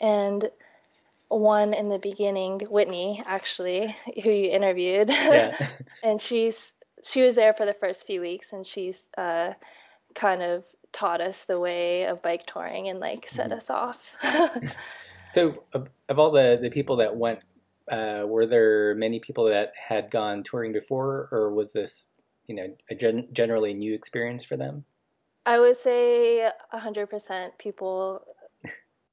and 0.00 0.50
one 1.38 1.74
in 1.74 1.88
the 1.88 1.98
beginning, 1.98 2.60
Whitney, 2.70 3.22
actually, 3.24 3.96
who 4.22 4.30
you 4.30 4.50
interviewed. 4.50 5.10
Yeah. 5.10 5.56
and 6.02 6.20
she's 6.20 6.74
she 7.04 7.22
was 7.22 7.34
there 7.34 7.52
for 7.52 7.66
the 7.66 7.74
first 7.74 8.06
few 8.06 8.20
weeks 8.20 8.52
and 8.52 8.66
she's 8.66 9.02
uh, 9.18 9.52
kind 10.14 10.42
of 10.42 10.64
taught 10.92 11.20
us 11.20 11.46
the 11.46 11.58
way 11.58 12.04
of 12.04 12.22
bike 12.22 12.46
touring 12.46 12.88
and 12.88 13.00
like 13.00 13.26
set 13.28 13.50
Mhm. 13.50 13.56
us 13.56 13.70
off 13.70 14.16
So 15.30 15.64
of, 15.72 15.88
of 16.10 16.18
all 16.18 16.30
the, 16.30 16.58
the 16.60 16.68
people 16.68 16.96
that 16.96 17.16
went 17.16 17.40
uh, 17.90 18.24
were 18.26 18.46
there 18.46 18.94
many 18.94 19.18
people 19.18 19.44
that 19.46 19.72
had 19.88 20.10
gone 20.10 20.42
touring 20.42 20.72
before, 20.72 21.28
or 21.32 21.52
was 21.52 21.72
this, 21.72 22.06
you 22.46 22.54
know, 22.54 22.76
a 22.90 22.94
gen- 22.94 23.28
generally 23.32 23.74
new 23.74 23.94
experience 23.94 24.44
for 24.44 24.56
them? 24.56 24.84
I 25.44 25.58
would 25.58 25.76
say 25.76 26.48
100% 26.72 27.58
people 27.58 28.22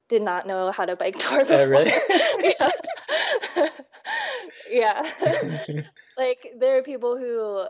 did 0.09 0.23
not 0.23 0.45
know 0.45 0.71
how 0.71 0.85
to 0.85 0.95
bike 0.95 1.17
tour 1.19 1.39
before. 1.39 1.55
Uh, 1.55 1.65
really? 1.67 1.91
yeah. 4.69 5.11
yeah. 5.21 5.81
like 6.17 6.53
there 6.59 6.77
are 6.77 6.83
people 6.83 7.17
who 7.17 7.65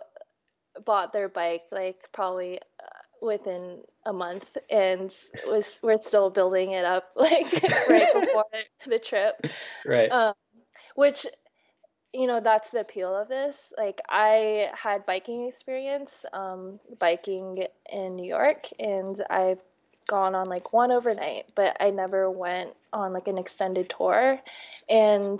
bought 0.84 1.13
their 1.13 1.29
bike 1.29 1.63
like 1.72 1.98
probably 2.13 2.58
uh, 2.58 2.86
within 3.22 3.81
a 4.05 4.13
month 4.13 4.58
and 4.72 5.13
was 5.46 5.79
we're 5.84 5.98
still 5.98 6.29
building 6.29 6.72
it 6.72 6.86
up 6.86 7.12
like 7.15 7.51
right 7.89 8.13
before 8.13 8.46
the 8.88 9.00
trip. 9.00 9.36
Right. 9.86 10.10
Um, 10.10 10.34
which 10.96 11.25
you 12.13 12.25
know 12.25 12.39
that's 12.39 12.72
the 12.72 12.79
appeal 12.79 13.15
of 13.15 13.27
this 13.27 13.72
like 13.77 14.01
i 14.10 14.72
had 14.74 15.05
biking 15.05 15.46
experience 15.46 16.25
um, 16.34 16.79
biking 16.98 17.65
in 17.91 18.15
new 18.15 18.27
york 18.27 18.67
and 18.79 19.22
i've 19.29 19.62
gone 20.09 20.35
on 20.35 20.47
like 20.47 20.73
one 20.73 20.91
overnight 20.91 21.45
but 21.55 21.77
i 21.79 21.89
never 21.91 22.29
went 22.29 22.71
on 22.91 23.13
like 23.13 23.27
an 23.27 23.37
extended 23.37 23.89
tour 23.89 24.39
and 24.89 25.39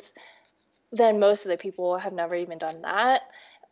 then 0.92 1.20
most 1.20 1.46
of 1.46 1.50
the 1.50 1.58
people 1.58 1.98
have 1.98 2.14
never 2.14 2.36
even 2.36 2.58
done 2.58 2.82
that 2.84 3.24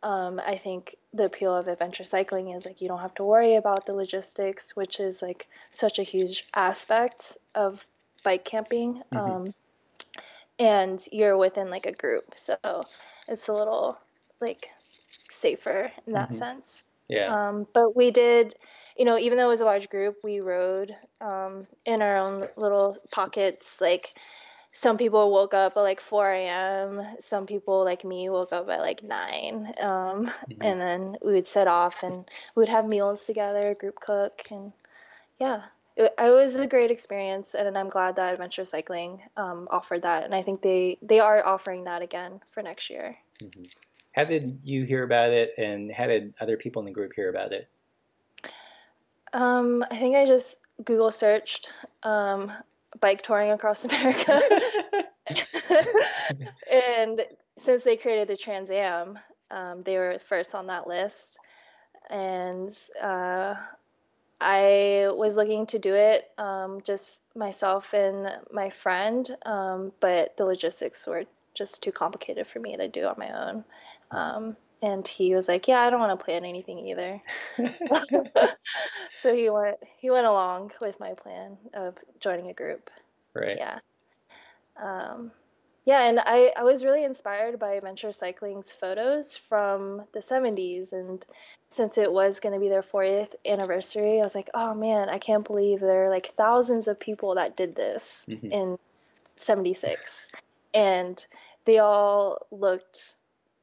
um, 0.02 0.40
i 0.44 0.56
think 0.56 0.96
the 1.14 1.24
appeal 1.24 1.54
of 1.54 1.68
adventure 1.68 2.04
cycling 2.04 2.50
is 2.50 2.66
like 2.66 2.80
you 2.80 2.88
don't 2.88 3.00
have 3.00 3.14
to 3.14 3.24
worry 3.24 3.54
about 3.54 3.86
the 3.86 3.94
logistics 3.94 4.76
which 4.76 5.00
is 5.00 5.22
like 5.22 5.48
such 5.70 5.98
a 5.98 6.02
huge 6.02 6.44
aspect 6.54 7.38
of 7.54 7.84
bike 8.24 8.44
camping 8.44 9.02
Mhm. 9.12 9.46
um, 9.46 9.54
and 10.58 11.04
you're 11.12 11.36
within 11.36 11.70
like 11.70 11.86
a 11.86 11.92
group 11.92 12.34
so 12.34 12.56
it's 13.28 13.48
a 13.48 13.52
little 13.54 13.98
like 14.40 14.70
safer 15.30 15.92
in 16.06 16.12
that 16.14 16.30
Mhm. 16.30 16.34
sense 16.34 16.88
yeah. 17.08 17.48
um, 17.48 17.66
but 17.74 17.96
we 17.96 18.10
did 18.10 18.54
you 18.96 19.04
know 19.04 19.18
even 19.18 19.38
though 19.38 19.46
it 19.46 19.48
was 19.56 19.60
a 19.60 19.64
large 19.64 19.88
group 19.88 20.16
we 20.22 20.40
rode 20.40 20.94
um, 21.20 21.66
in 21.84 22.02
our 22.02 22.16
own 22.18 22.46
little 22.56 22.96
pockets 23.10 23.80
like 23.80 24.14
some 24.72 24.96
people 24.98 25.30
woke 25.32 25.54
up 25.54 25.76
at 25.76 25.80
like 25.80 26.00
4 26.00 26.30
a.m 26.30 27.02
some 27.20 27.46
people 27.46 27.84
like 27.84 28.04
me 28.04 28.28
woke 28.28 28.52
up 28.52 28.68
at 28.68 28.80
like 28.80 29.02
9 29.02 29.74
um, 29.80 30.30
Mhm. 30.50 30.56
and 30.62 30.80
then 30.80 31.16
we 31.24 31.32
would 31.32 31.46
set 31.46 31.68
off 31.68 32.02
and 32.02 32.24
we 32.54 32.60
would 32.60 32.68
have 32.68 32.86
meals 32.86 33.24
together 33.24 33.74
group 33.74 33.98
cook 34.00 34.42
and 34.50 34.72
yeah 35.38 35.62
it, 35.96 36.12
it 36.18 36.30
was 36.30 36.58
a 36.58 36.66
great 36.66 36.90
experience 36.90 37.54
and 37.54 37.76
i'm 37.76 37.88
glad 37.88 38.16
that 38.16 38.32
adventure 38.34 38.64
cycling 38.64 39.20
um, 39.36 39.68
offered 39.70 40.02
that 40.02 40.24
and 40.24 40.34
i 40.34 40.42
think 40.42 40.62
they 40.62 40.98
they 41.02 41.20
are 41.20 41.44
offering 41.44 41.84
that 41.84 42.02
again 42.02 42.40
for 42.52 42.62
next 42.62 42.90
year 42.90 43.16
Mhm. 43.42 43.68
How 44.18 44.24
did 44.24 44.60
you 44.64 44.82
hear 44.82 45.04
about 45.04 45.30
it, 45.30 45.54
and 45.58 45.92
how 45.92 46.08
did 46.08 46.34
other 46.40 46.56
people 46.56 46.80
in 46.80 46.86
the 46.86 46.92
group 46.92 47.12
hear 47.14 47.30
about 47.30 47.52
it? 47.52 47.68
um, 49.32 49.84
i 49.90 49.96
think 49.96 50.16
i 50.16 50.24
just 50.24 50.58
google 50.84 51.10
searched 51.10 51.70
um, 52.02 52.50
bike 53.00 53.22
touring 53.22 53.50
across 53.50 53.84
america 53.84 54.40
and 56.72 57.20
since 57.58 57.84
they 57.84 57.96
created 57.96 58.28
the 58.28 58.36
Trans 58.36 58.70
Am, 58.70 59.18
um, 59.50 59.82
they 59.82 59.98
were 59.98 60.18
first 60.24 60.54
on 60.54 60.68
that 60.68 60.86
list. 60.86 61.38
And 62.08 62.70
uh, 63.02 63.56
I 64.40 65.08
was 65.10 65.36
looking 65.36 65.66
to 65.66 65.78
do 65.78 65.94
it 65.94 66.30
um, 66.38 66.80
just 66.82 67.22
myself 67.34 67.92
and 67.92 68.30
my 68.52 68.70
friend, 68.70 69.28
um, 69.44 69.92
but 70.00 70.36
the 70.36 70.44
logistics 70.44 71.06
were 71.06 71.24
just 71.54 71.82
too 71.82 71.92
complicated 71.92 72.46
for 72.46 72.60
me 72.60 72.76
to 72.76 72.88
do 72.88 73.04
on 73.04 73.16
my 73.18 73.48
own. 73.48 73.64
Um, 74.10 74.56
and 74.80 75.06
he 75.06 75.34
was 75.34 75.48
like, 75.48 75.68
"Yeah, 75.68 75.80
I 75.80 75.90
don't 75.90 76.00
want 76.00 76.18
to 76.18 76.24
plan 76.24 76.44
anything 76.44 76.86
either." 76.86 77.20
so 79.20 79.34
he 79.34 79.50
went 79.50 79.78
he 79.98 80.10
went 80.10 80.26
along 80.26 80.72
with 80.80 80.98
my 81.00 81.14
plan 81.14 81.56
of 81.74 81.96
joining 82.20 82.48
a 82.48 82.54
group 82.54 82.90
right. 83.34 83.56
yeah 83.56 83.78
um, 84.80 85.30
yeah 85.84 86.02
and 86.08 86.20
I, 86.20 86.52
I 86.56 86.62
was 86.62 86.84
really 86.84 87.04
inspired 87.04 87.58
by 87.58 87.74
adventure 87.74 88.12
cycling's 88.12 88.72
photos 88.72 89.36
from 89.36 90.02
the 90.12 90.20
70s 90.20 90.92
and 90.92 91.24
since 91.70 91.98
it 91.98 92.12
was 92.12 92.40
going 92.40 92.54
to 92.54 92.60
be 92.60 92.68
their 92.68 92.82
40th 92.82 93.34
anniversary 93.46 94.20
i 94.20 94.22
was 94.22 94.34
like 94.34 94.50
oh 94.54 94.74
man 94.74 95.08
i 95.08 95.18
can't 95.18 95.46
believe 95.46 95.80
there 95.80 96.06
are 96.06 96.10
like 96.10 96.34
thousands 96.36 96.88
of 96.88 97.00
people 97.00 97.34
that 97.36 97.56
did 97.56 97.74
this 97.74 98.26
Mhm. 98.28 98.52
in 98.52 98.78
76 99.36 100.30
and 100.74 101.26
they 101.64 101.78
all 101.78 102.46
looked 102.50 103.16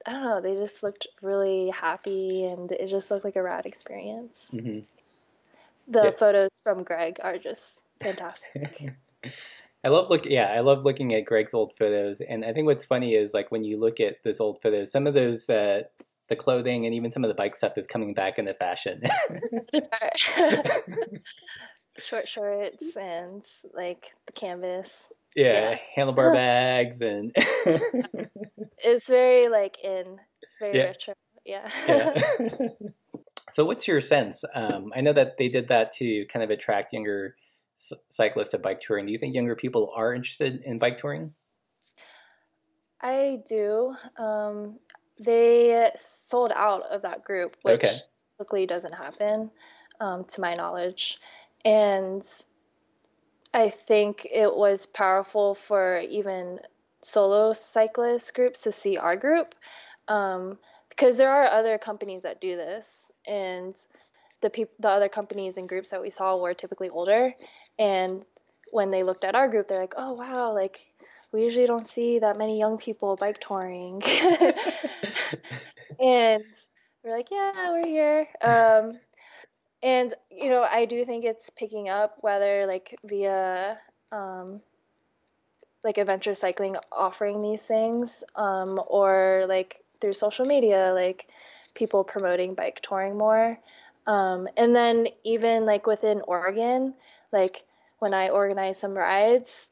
i 0.05 0.11
don't 0.11 0.23
know 0.23 0.41
they 0.41 0.55
just 0.55 0.83
looked 0.83 1.07
really 1.21 1.69
happy 1.69 2.45
and 2.45 2.71
it 2.71 2.87
just 2.87 3.11
looked 3.11 3.25
like 3.25 3.35
a 3.35 3.43
rad 3.43 3.65
experience 3.65 4.49
hmm 4.51 4.79
the 5.87 6.05
Yeah. 6.05 6.11
photos 6.11 6.59
from 6.63 6.83
greg 6.83 7.19
are 7.21 7.37
just 7.37 7.85
fantastic 8.01 8.91
I 9.83 9.89
love 9.89 10.09
look 10.09 10.25
yeah, 10.25 10.51
I 10.51 10.61
love 10.61 10.83
looking 10.83 11.13
at 11.13 11.25
Greg's 11.25 11.53
old 11.53 11.73
photos 11.77 12.19
and 12.19 12.43
I 12.43 12.53
think 12.53 12.65
what's 12.65 12.85
funny 12.85 13.13
is 13.13 13.35
like 13.35 13.51
when 13.51 13.63
you 13.63 13.79
look 13.79 13.99
at 13.99 14.23
those 14.23 14.39
old 14.39 14.59
photos, 14.63 14.91
some 14.91 15.05
of 15.05 15.13
those 15.13 15.47
uh 15.47 15.83
the 16.27 16.35
clothing 16.35 16.87
and 16.87 16.95
even 16.95 17.11
some 17.11 17.23
of 17.23 17.27
the 17.27 17.35
bike 17.35 17.55
stuff 17.55 17.77
is 17.77 17.85
coming 17.85 18.15
back 18.15 18.39
into 18.39 18.55
fashion. 18.55 19.03
short 21.99 22.27
shorts 22.27 22.97
and 22.97 23.43
like 23.73 24.11
the 24.25 24.33
canvas. 24.33 25.07
Yeah, 25.35 25.71
Yeah. 25.71 25.77
handlebar 25.97 26.33
bags 26.41 27.01
and 27.01 27.31
It's 28.77 29.07
very 29.07 29.49
like 29.49 29.77
in, 29.83 30.17
very 30.59 30.77
Yeah. 30.77 30.83
retro. 30.85 31.13
Yeah. 31.45 31.69
yeah. 31.87 32.13
so 33.51 33.65
what's 33.65 33.87
your 33.87 34.01
sense? 34.01 34.43
Um, 34.53 34.91
I 34.95 35.01
know 35.01 35.13
that 35.13 35.37
they 35.37 35.47
did 35.49 35.67
that 35.67 35.91
to 35.93 36.25
kind 36.25 36.43
of 36.43 36.49
attract 36.49 36.93
younger 36.93 37.35
c- 37.77 37.95
cyclists 38.09 38.49
to 38.51 38.57
bike 38.59 38.79
touring. 38.81 39.05
Do 39.05 39.11
you 39.11 39.19
think 39.19 39.35
younger 39.35 39.55
people 39.55 39.91
are 39.95 40.13
interested 40.13 40.61
in 40.65 40.79
bike 40.79 40.97
touring? 40.97 41.33
I 43.01 43.41
do. 43.47 43.93
Um, 44.17 44.79
they 45.19 45.91
sold 45.95 46.51
out 46.55 46.83
of 46.91 47.03
that 47.03 47.23
group, 47.23 47.55
which 47.61 47.83
Okay. 47.83 47.95
typically 48.37 48.65
doesn't 48.65 48.93
happen, 48.93 49.51
um, 49.99 50.25
to 50.25 50.41
my 50.41 50.55
knowledge. 50.55 51.19
And 51.63 52.23
I 53.55 53.69
think 53.69 54.27
it 54.29 54.53
was 54.53 54.85
powerful 54.85 55.55
for 55.55 55.99
even 55.99 56.59
solo 57.01 57.53
cyclist 57.53 58.35
groups 58.35 58.63
to 58.63 58.71
see 58.73 58.97
our 58.97 59.15
group 59.15 59.55
um, 60.09 60.57
because 60.89 61.17
there 61.17 61.31
are 61.31 61.47
other 61.47 61.77
companies 61.77 62.23
that 62.23 62.41
do 62.41 62.57
this, 62.57 63.13
and 63.25 63.73
the 64.41 64.49
peop- 64.49 64.77
the 64.79 64.89
other 64.89 65.07
companies 65.07 65.57
and 65.57 65.69
groups 65.69 65.89
that 65.89 66.01
we 66.01 66.09
saw 66.09 66.35
were 66.35 66.53
typically 66.53 66.89
older, 66.89 67.33
and 67.79 68.25
when 68.71 68.91
they 68.91 69.03
looked 69.03 69.23
at 69.23 69.35
our 69.35 69.47
group, 69.47 69.69
they're 69.69 69.79
like, 69.79 69.93
"Oh 69.95 70.13
wow, 70.13 70.53
like 70.53 70.81
we 71.31 71.43
usually 71.43 71.65
don't 71.65 71.87
see 71.87 72.19
that 72.19 72.37
many 72.37 72.59
young 72.59 72.77
people 72.77 73.15
bike 73.15 73.39
touring," 73.39 74.03
and 75.99 76.43
we're 77.03 77.15
like, 77.15 77.31
"Yeah, 77.31 77.71
we're 77.71 77.87
here." 77.87 78.27
Um, 78.41 78.99
and 79.85 80.15
you 80.31 80.49
know, 80.49 80.63
I 80.63 80.85
do 80.85 81.05
think 81.05 81.25
it's 81.25 81.51
picking 81.51 81.89
up, 81.89 82.17
whether 82.21 82.65
like 82.65 82.97
via 83.05 83.77
um, 84.11 84.61
like 85.83 85.99
adventure 85.99 86.33
cycling 86.33 86.75
offering 86.91 87.43
these 87.43 87.61
things, 87.61 88.23
um, 88.35 88.81
or 88.87 89.45
like 89.47 89.83
through 90.01 90.13
social 90.13 90.47
media, 90.47 90.91
like 90.95 91.27
people 91.75 92.03
promoting 92.03 92.55
bike 92.55 92.79
touring 92.81 93.15
more. 93.15 93.59
Um, 94.07 94.47
and 94.57 94.75
then 94.75 95.07
even 95.23 95.65
like 95.65 95.85
within 95.85 96.21
Oregon, 96.21 96.95
like 97.31 97.63
when 97.99 98.15
I 98.15 98.29
organize 98.29 98.79
some 98.79 98.93
rides 98.93 99.69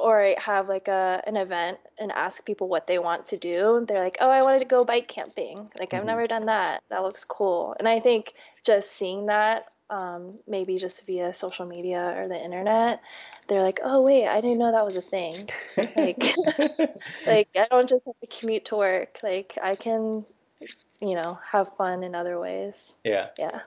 or 0.00 0.20
I 0.22 0.36
have 0.38 0.68
like 0.68 0.88
a 0.88 1.22
an 1.26 1.36
event 1.36 1.78
and 1.98 2.10
ask 2.12 2.44
people 2.44 2.68
what 2.68 2.86
they 2.86 2.98
want 2.98 3.26
to 3.26 3.36
do, 3.36 3.84
they're 3.86 4.02
like, 4.02 4.18
"Oh, 4.20 4.30
I 4.30 4.42
wanted 4.42 4.60
to 4.60 4.64
go 4.64 4.84
bike 4.84 5.08
camping. 5.08 5.70
Like 5.78 5.94
I've 5.94 6.02
Mhm. 6.02 6.06
never 6.06 6.26
done 6.26 6.46
that. 6.46 6.82
That 6.90 7.02
looks 7.02 7.24
cool." 7.24 7.74
And 7.78 7.88
I 7.88 8.00
think 8.00 8.34
just 8.64 8.92
seeing 8.92 9.26
that 9.26 9.66
um, 9.90 10.38
maybe 10.46 10.78
just 10.78 11.04
via 11.06 11.32
social 11.34 11.66
media 11.66 12.14
or 12.16 12.26
the 12.26 12.42
internet, 12.42 13.00
they're 13.48 13.62
like, 13.62 13.80
"Oh, 13.84 14.02
wait, 14.02 14.26
I 14.26 14.40
didn't 14.40 14.58
know 14.58 14.72
that 14.72 14.84
was 14.84 14.96
a 14.96 15.02
thing." 15.02 15.48
Like- 15.94 16.18
like 17.26 17.48
I 17.56 17.66
don't 17.70 17.88
just 17.88 18.04
have 18.06 18.18
to 18.20 18.26
commute 18.26 18.64
to 18.66 18.76
work. 18.76 19.18
Like 19.22 19.58
I 19.62 19.74
can, 19.76 20.24
you 21.00 21.14
know, 21.14 21.38
have 21.52 21.76
fun 21.76 22.02
in 22.02 22.14
other 22.14 22.38
ways. 22.40 22.96
yeah. 23.04 23.28
Yeah. 23.38 23.60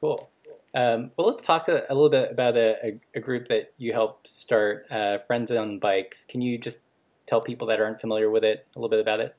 Cool. 0.00 0.30
Um, 0.74 1.10
well, 1.16 1.28
let's 1.28 1.42
talk 1.42 1.68
a, 1.68 1.84
a 1.90 1.94
little 1.94 2.10
bit 2.10 2.30
about 2.30 2.56
a, 2.56 3.00
a, 3.14 3.20
group 3.20 3.48
that 3.48 3.72
you 3.76 3.92
helped 3.92 4.28
start, 4.28 4.86
uh, 4.90 5.18
Friends 5.26 5.50
on 5.50 5.80
Bikes. 5.80 6.24
Can 6.24 6.42
you 6.42 6.58
just 6.58 6.78
tell 7.26 7.40
people 7.40 7.68
that 7.68 7.80
aren't 7.80 8.00
familiar 8.00 8.30
with 8.30 8.44
it 8.44 8.66
a 8.76 8.78
little 8.78 8.88
bit 8.88 9.00
about 9.00 9.20
it? 9.20 9.34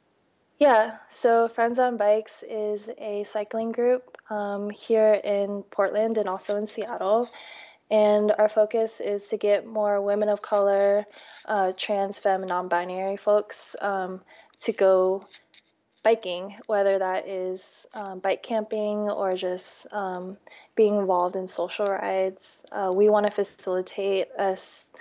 Yeah, 0.59 0.97
so 1.07 1.47
Friends 1.47 1.79
on 1.79 1.97
Bikes 1.97 2.43
is 2.47 2.89
a 2.97 3.23
cycling 3.23 3.71
group 3.71 4.17
um, 4.29 4.69
here 4.69 5.13
in 5.13 5.63
Portland 5.63 6.17
and 6.17 6.27
also 6.27 6.57
in 6.57 6.65
Seattle. 6.65 7.29
and 7.89 8.31
our 8.37 8.49
focus 8.49 8.99
is 8.99 9.27
to 9.29 9.37
get 9.37 9.65
more 9.65 10.01
women 10.01 10.29
of 10.29 10.41
color, 10.41 11.05
uh, 11.45 11.71
trans, 11.77 12.19
femme, 12.19 12.45
non-binary 12.45 13.17
folks 13.17 13.75
um, 13.81 14.21
to 14.59 14.71
go 14.71 15.25
biking, 16.03 16.55
whether 16.67 16.97
that 16.99 17.27
is 17.27 17.85
um, 17.93 18.19
bike 18.19 18.41
camping 18.41 19.09
or 19.09 19.35
just 19.35 19.87
um, 19.93 20.37
being 20.75 20.95
involved 20.95 21.35
in 21.35 21.47
social 21.47 21.85
rides. 21.85 22.65
Uh, 22.71 22.91
we 22.93 23.09
want 23.09 23.25
to 23.25 23.31
facilitate 23.31 24.27
a 24.37 24.51
s- 24.51 24.91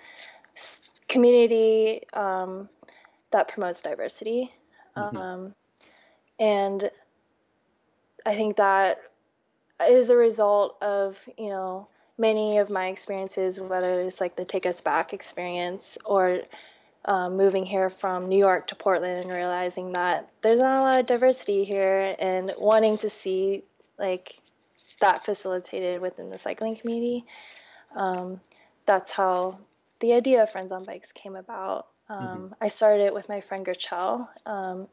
community 1.08 2.02
um, 2.12 2.68
that 3.30 3.48
promotes 3.48 3.82
diversity. 3.82 4.52
Mm-hmm. 4.96 5.16
Um, 5.16 5.54
and 6.38 6.90
I 8.26 8.34
think 8.34 8.56
that 8.56 8.98
is 9.88 10.10
a 10.10 10.16
result 10.16 10.76
of, 10.82 11.22
you 11.38 11.48
know, 11.48 11.88
many 12.18 12.58
of 12.58 12.68
my 12.68 12.88
experiences, 12.88 13.58
whether 13.58 14.00
it's 14.00 14.20
like 14.20 14.36
the 14.36 14.44
Take 14.44 14.66
Us 14.66 14.82
Back 14.82 15.14
experience 15.14 15.96
or 16.04 16.42
um, 17.04 17.36
moving 17.36 17.64
here 17.64 17.90
from 17.90 18.28
New 18.28 18.38
York 18.38 18.68
to 18.68 18.74
Portland 18.74 19.24
and 19.24 19.32
realizing 19.32 19.92
that 19.92 20.30
there's 20.42 20.60
not 20.60 20.80
a 20.80 20.82
lot 20.82 21.00
of 21.00 21.06
diversity 21.06 21.64
here 21.64 22.14
and 22.18 22.52
wanting 22.58 22.98
to 22.98 23.10
see 23.10 23.64
like 23.98 24.38
that 25.00 25.24
facilitated 25.24 26.00
within 26.00 26.30
the 26.30 26.38
cycling 26.38 26.76
community. 26.76 27.24
Um, 27.94 28.40
that's 28.86 29.12
how 29.12 29.58
the 30.00 30.12
idea 30.12 30.42
of 30.42 30.50
Friends 30.50 30.72
on 30.72 30.84
Bikes 30.84 31.12
came 31.12 31.36
about. 31.36 31.86
Um, 32.08 32.18
mm-hmm. 32.18 32.46
I 32.60 32.68
started 32.68 33.04
it 33.04 33.14
with 33.14 33.28
my 33.28 33.40
friend 33.40 33.64
Gerchel, 33.64 34.28
um, 34.44 34.88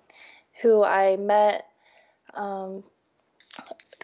who 0.62 0.84
I 0.84 1.18
met 1.18 1.66
um, 2.34 2.84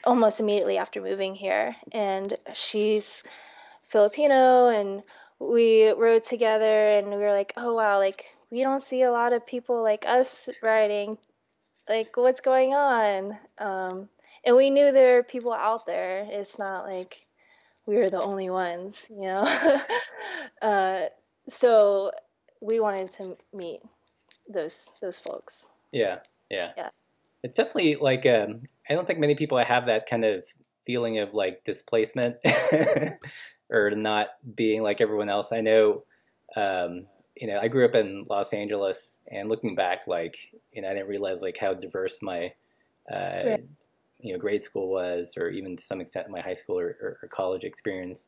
almost 0.04 0.40
immediately 0.40 0.78
after 0.78 1.02
moving 1.02 1.36
here. 1.36 1.76
And 1.92 2.34
she's 2.54 3.24
Filipino, 3.84 4.70
and 4.70 5.04
we 5.40 5.92
rode 5.92 6.24
together, 6.24 6.98
and 6.98 7.10
we 7.10 7.18
were 7.18 7.32
like, 7.32 7.54
oh 7.58 7.74
wow, 7.74 7.98
like 7.98 8.26
we 8.52 8.62
don't 8.62 8.84
see 8.84 9.02
a 9.02 9.12
lot 9.12 9.34
of 9.34 9.46
people 9.48 9.82
like 9.82 10.06
us 10.08 10.50
riding. 10.62 11.18
Like, 11.90 12.16
what's 12.16 12.42
going 12.42 12.74
on? 12.74 13.38
Um, 13.58 14.10
and 14.46 14.56
we 14.56 14.70
knew 14.70 14.92
there 14.92 15.18
are 15.18 15.24
people 15.24 15.54
out 15.54 15.86
there. 15.86 16.26
It's 16.30 16.60
not 16.60 16.86
like 16.86 17.26
we 17.86 17.96
were 17.96 18.10
the 18.10 18.22
only 18.22 18.50
ones, 18.50 19.06
you 19.10 19.24
know. 19.24 19.80
uh, 20.62 21.06
so 21.50 22.12
we 22.62 22.80
wanted 22.80 23.12
to 23.12 23.38
meet 23.54 23.82
those 24.48 24.90
those 25.02 25.20
folks. 25.20 25.68
Yeah, 25.92 26.20
yeah, 26.50 26.72
yeah. 26.78 26.90
It's 27.44 27.58
definitely 27.58 27.96
like 27.96 28.26
um, 28.26 28.62
I 28.90 28.94
don't 28.94 29.06
think 29.06 29.20
many 29.20 29.36
people 29.36 29.58
have 29.58 29.88
that 29.88 30.08
kind 30.08 30.26
of 30.26 30.46
feeling 30.86 31.20
of 31.20 31.34
like 31.34 31.64
displacement 31.64 32.38
or 33.74 33.92
not 33.92 34.30
being 34.56 34.82
like 34.82 35.02
everyone 35.02 35.30
else. 35.30 35.52
I 35.52 35.62
know, 35.62 36.04
um, 36.56 37.08
you 37.36 37.48
know, 37.48 37.60
I 37.60 37.68
grew 37.68 37.86
up 37.86 37.96
in 37.96 38.26
Los 38.30 38.54
Angeles, 38.54 39.20
and 39.30 39.50
looking 39.50 39.76
back, 39.76 40.08
like 40.08 40.38
you 40.72 40.82
know, 40.82 40.90
I 40.90 40.94
didn't 40.94 41.10
realize 41.10 41.42
like 41.42 41.58
how 41.58 41.72
diverse 41.72 42.22
my 42.22 42.54
uh, 43.12 43.42
right. 43.46 43.64
you 44.20 44.34
know 44.34 44.40
grade 44.40 44.64
school 44.64 44.90
was, 44.90 45.36
or 45.38 45.50
even 45.50 45.76
to 45.76 45.84
some 45.84 46.00
extent 46.00 46.30
my 46.30 46.42
high 46.42 46.54
school 46.54 46.80
or, 46.80 46.96
or, 47.02 47.20
or 47.24 47.28
college 47.30 47.64
experience 47.64 48.28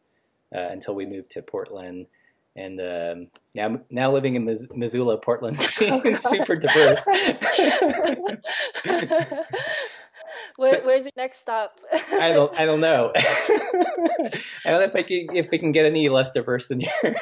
uh, 0.54 0.68
until 0.72 0.96
we 0.96 1.06
moved 1.06 1.30
to 1.32 1.42
Portland 1.42 2.08
and 2.56 2.80
um, 2.80 3.28
now 3.54 3.82
now 3.90 4.12
living 4.12 4.36
in 4.36 4.68
Missoula, 4.74 5.18
Portland, 5.18 5.58
seems 5.62 6.24
super 6.24 6.56
diverse. 6.56 7.06
Where, 10.58 10.76
so, 10.76 10.86
where's 10.86 11.04
your 11.04 11.12
next 11.18 11.40
stop? 11.40 11.80
I 12.14 12.32
don't 12.32 12.58
I 12.60 12.66
don't 12.66 12.80
know. 12.80 13.12
I 13.16 14.30
don't 14.66 14.80
know 14.80 14.86
if 14.86 14.96
I 14.96 15.02
can 15.02 15.36
if 15.36 15.50
we 15.52 15.58
can 15.58 15.72
get 15.72 15.86
any 15.86 16.08
less 16.10 16.32
diverse 16.32 16.68
than 16.70 16.80
here. 16.80 17.16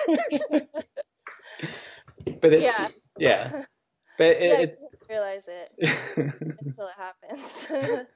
but 2.41 2.53
it's 2.53 2.63
yeah, 2.63 2.87
yeah. 3.17 3.63
but 4.17 4.27
it, 4.27 4.41
yeah, 4.41 4.59
it, 4.59 4.79
realize 5.09 5.43
it 5.47 5.71
until 6.61 6.87
it 6.87 6.93
happens. 6.97 8.07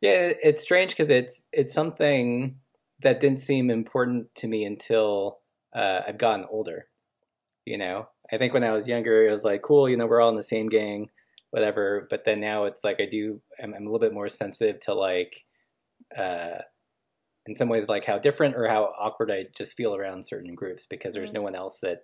yeah, 0.00 0.32
it's 0.42 0.62
strange 0.62 0.90
because 0.90 1.10
it's 1.10 1.42
it's 1.52 1.72
something 1.72 2.56
that 3.02 3.20
didn't 3.20 3.40
seem 3.40 3.70
important 3.70 4.34
to 4.36 4.48
me 4.48 4.64
until 4.64 5.38
uh, 5.74 6.00
I've 6.06 6.18
gotten 6.18 6.46
older. 6.50 6.86
You 7.64 7.78
know, 7.78 8.08
I 8.32 8.38
think 8.38 8.52
when 8.52 8.64
I 8.64 8.72
was 8.72 8.88
younger, 8.88 9.26
it 9.26 9.32
was 9.32 9.44
like, 9.44 9.62
cool, 9.62 9.88
you 9.88 9.96
know, 9.96 10.06
we're 10.06 10.20
all 10.20 10.30
in 10.30 10.36
the 10.36 10.42
same 10.42 10.68
gang, 10.68 11.08
whatever. 11.54 12.08
But 12.10 12.24
then 12.24 12.40
now 12.40 12.64
it's 12.64 12.82
like 12.82 13.00
I 13.00 13.06
do, 13.08 13.40
I'm, 13.62 13.74
I'm 13.74 13.82
a 13.82 13.84
little 13.84 14.00
bit 14.00 14.12
more 14.12 14.28
sensitive 14.28 14.80
to 14.80 14.94
like, 14.94 15.44
uh, 16.18 16.58
in 17.46 17.54
some 17.54 17.68
ways, 17.68 17.88
like 17.88 18.04
how 18.04 18.18
different 18.18 18.56
or 18.56 18.66
how 18.66 18.92
awkward 18.98 19.30
I 19.30 19.44
just 19.56 19.76
feel 19.76 19.94
around 19.94 20.24
certain 20.26 20.56
groups 20.56 20.86
because 20.90 21.14
there's 21.14 21.28
mm-hmm. 21.28 21.36
no 21.36 21.42
one 21.42 21.54
else 21.54 21.78
that 21.82 21.98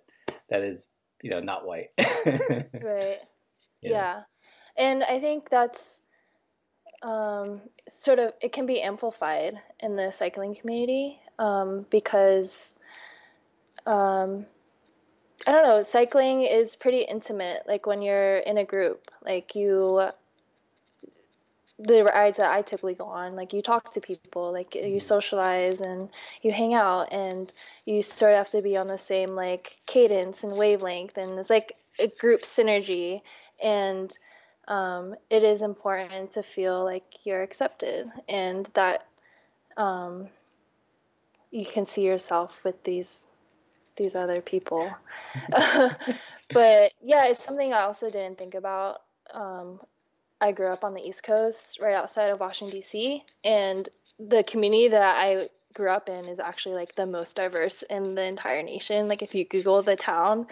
that 0.49 0.61
is, 0.61 0.87
you 1.21 1.31
know, 1.31 1.41
not 1.41 1.65
white. 1.65 1.89
right. 2.25 3.19
Yeah. 3.81 3.89
yeah. 3.89 4.21
And 4.77 5.03
I 5.03 5.19
think 5.19 5.49
that's 5.49 6.01
um, 7.03 7.59
sort 7.89 8.19
of, 8.19 8.31
it 8.41 8.53
can 8.53 8.67
be 8.67 8.81
amplified 8.81 9.55
in 9.81 9.97
the 9.97 10.11
cycling 10.11 10.55
community 10.55 11.19
um, 11.39 11.85
because 11.89 12.73
um, 13.85 14.45
I 15.47 15.51
don't 15.51 15.63
know, 15.63 15.81
cycling 15.81 16.43
is 16.43 16.75
pretty 16.75 17.01
intimate. 17.01 17.63
Like 17.67 17.87
when 17.87 18.01
you're 18.01 18.37
in 18.37 18.57
a 18.57 18.65
group, 18.65 19.09
like 19.25 19.55
you, 19.55 20.09
the 21.79 22.03
rides 22.03 22.37
that 22.37 22.51
I 22.51 22.61
typically 22.61 22.93
go 22.93 23.05
on, 23.05 23.35
like 23.35 23.53
you 23.53 23.61
talk 23.61 23.93
to 23.93 24.01
people, 24.01 24.51
like 24.51 24.75
you 24.75 24.81
mm-hmm. 24.81 24.99
socialize 24.99 25.81
and 25.81 26.09
you 26.41 26.51
hang 26.51 26.73
out, 26.73 27.11
and 27.11 27.51
you 27.85 28.01
sort 28.01 28.33
of 28.33 28.37
have 28.37 28.49
to 28.51 28.61
be 28.61 28.77
on 28.77 28.87
the 28.87 28.97
same 28.97 29.31
like 29.31 29.77
cadence 29.87 30.43
and 30.43 30.53
wavelength, 30.53 31.17
and 31.17 31.39
it's 31.39 31.49
like 31.49 31.75
a 31.97 32.07
group 32.07 32.43
synergy, 32.43 33.21
and 33.61 34.15
um, 34.67 35.15
it 35.29 35.43
is 35.43 35.61
important 35.61 36.31
to 36.31 36.43
feel 36.43 36.83
like 36.83 37.25
you're 37.25 37.41
accepted 37.41 38.09
and 38.29 38.69
that 38.73 39.05
um, 39.75 40.27
you 41.51 41.65
can 41.65 41.85
see 41.85 42.03
yourself 42.03 42.63
with 42.63 42.81
these 42.83 43.25
these 43.95 44.15
other 44.15 44.41
people. 44.41 44.91
but 45.49 46.93
yeah, 47.03 47.25
it's 47.27 47.43
something 47.43 47.73
I 47.73 47.81
also 47.81 48.09
didn't 48.09 48.37
think 48.37 48.55
about. 48.55 49.01
Um, 49.33 49.79
I 50.39 50.51
grew 50.51 50.67
up 50.67 50.83
on 50.83 50.93
the 50.93 51.07
East 51.07 51.23
Coast, 51.23 51.79
right 51.79 51.95
outside 51.95 52.31
of 52.31 52.39
Washington 52.39 52.75
D.C., 52.75 53.23
and 53.43 53.87
the 54.19 54.43
community 54.43 54.89
that 54.89 55.15
I 55.17 55.49
grew 55.73 55.89
up 55.89 56.09
in 56.09 56.25
is 56.25 56.39
actually 56.39 56.75
like 56.75 56.95
the 56.95 57.05
most 57.05 57.35
diverse 57.35 57.83
in 57.83 58.15
the 58.15 58.23
entire 58.23 58.63
nation. 58.63 59.07
Like 59.07 59.21
if 59.21 59.35
you 59.35 59.45
Google 59.45 59.81
the 59.83 59.95
town, 59.95 60.47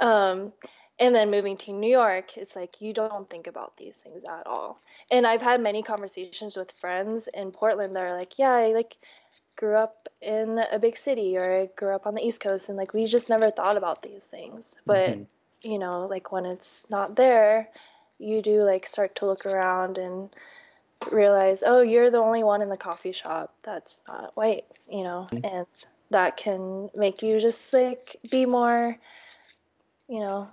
um, 0.00 0.52
and 0.98 1.14
then 1.14 1.30
moving 1.30 1.56
to 1.56 1.72
New 1.72 1.90
York, 1.90 2.36
it's 2.36 2.54
like 2.54 2.80
you 2.80 2.92
don't 2.92 3.28
think 3.28 3.46
about 3.46 3.76
these 3.76 3.96
things 3.96 4.24
at 4.24 4.46
all. 4.46 4.80
And 5.10 5.26
I've 5.26 5.42
had 5.42 5.60
many 5.60 5.82
conversations 5.82 6.56
with 6.56 6.70
friends 6.72 7.28
in 7.32 7.50
Portland 7.50 7.96
that 7.96 8.04
are 8.04 8.16
like, 8.16 8.38
yeah, 8.38 8.52
I 8.52 8.68
like 8.68 8.96
grew 9.56 9.76
up 9.76 10.08
in 10.20 10.58
a 10.70 10.78
big 10.78 10.96
city 10.96 11.36
or 11.36 11.62
I 11.62 11.66
grew 11.76 11.94
up 11.94 12.06
on 12.06 12.14
the 12.14 12.24
East 12.24 12.40
Coast 12.40 12.68
and 12.68 12.78
like 12.78 12.92
we 12.92 13.06
just 13.06 13.28
never 13.28 13.50
thought 13.50 13.76
about 13.76 14.02
these 14.02 14.24
things. 14.24 14.76
But 14.86 15.10
mm-hmm. 15.10 15.22
you 15.62 15.78
know, 15.78 16.06
like 16.06 16.32
when 16.32 16.46
it's 16.46 16.86
not 16.90 17.16
there, 17.16 17.68
you 18.18 18.42
do 18.42 18.62
like 18.62 18.86
start 18.86 19.16
to 19.16 19.26
look 19.26 19.46
around 19.46 19.98
and 19.98 20.30
realize, 21.10 21.62
oh, 21.66 21.82
you're 21.82 22.10
the 22.10 22.18
only 22.18 22.44
one 22.44 22.62
in 22.62 22.68
the 22.68 22.76
coffee 22.76 23.12
shop 23.12 23.52
that's 23.62 24.00
not 24.08 24.36
white, 24.36 24.64
you 24.90 25.04
know, 25.04 25.26
mm-hmm. 25.30 25.44
and 25.44 25.66
that 26.10 26.36
can 26.36 26.90
make 26.94 27.22
you 27.22 27.40
just 27.40 27.72
like 27.72 28.16
be 28.30 28.46
more, 28.46 28.96
you 30.08 30.20
know, 30.20 30.48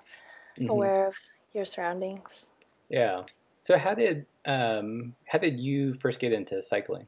mm-hmm. 0.58 0.70
aware 0.70 1.08
of 1.08 1.16
your 1.54 1.66
surroundings. 1.66 2.48
Yeah. 2.90 3.24
So 3.60 3.78
how 3.78 3.94
did 3.94 4.26
um, 4.46 5.14
how 5.26 5.38
did 5.38 5.60
you 5.60 5.94
first 5.94 6.20
get 6.20 6.34
into 6.34 6.62
cycling? 6.62 7.06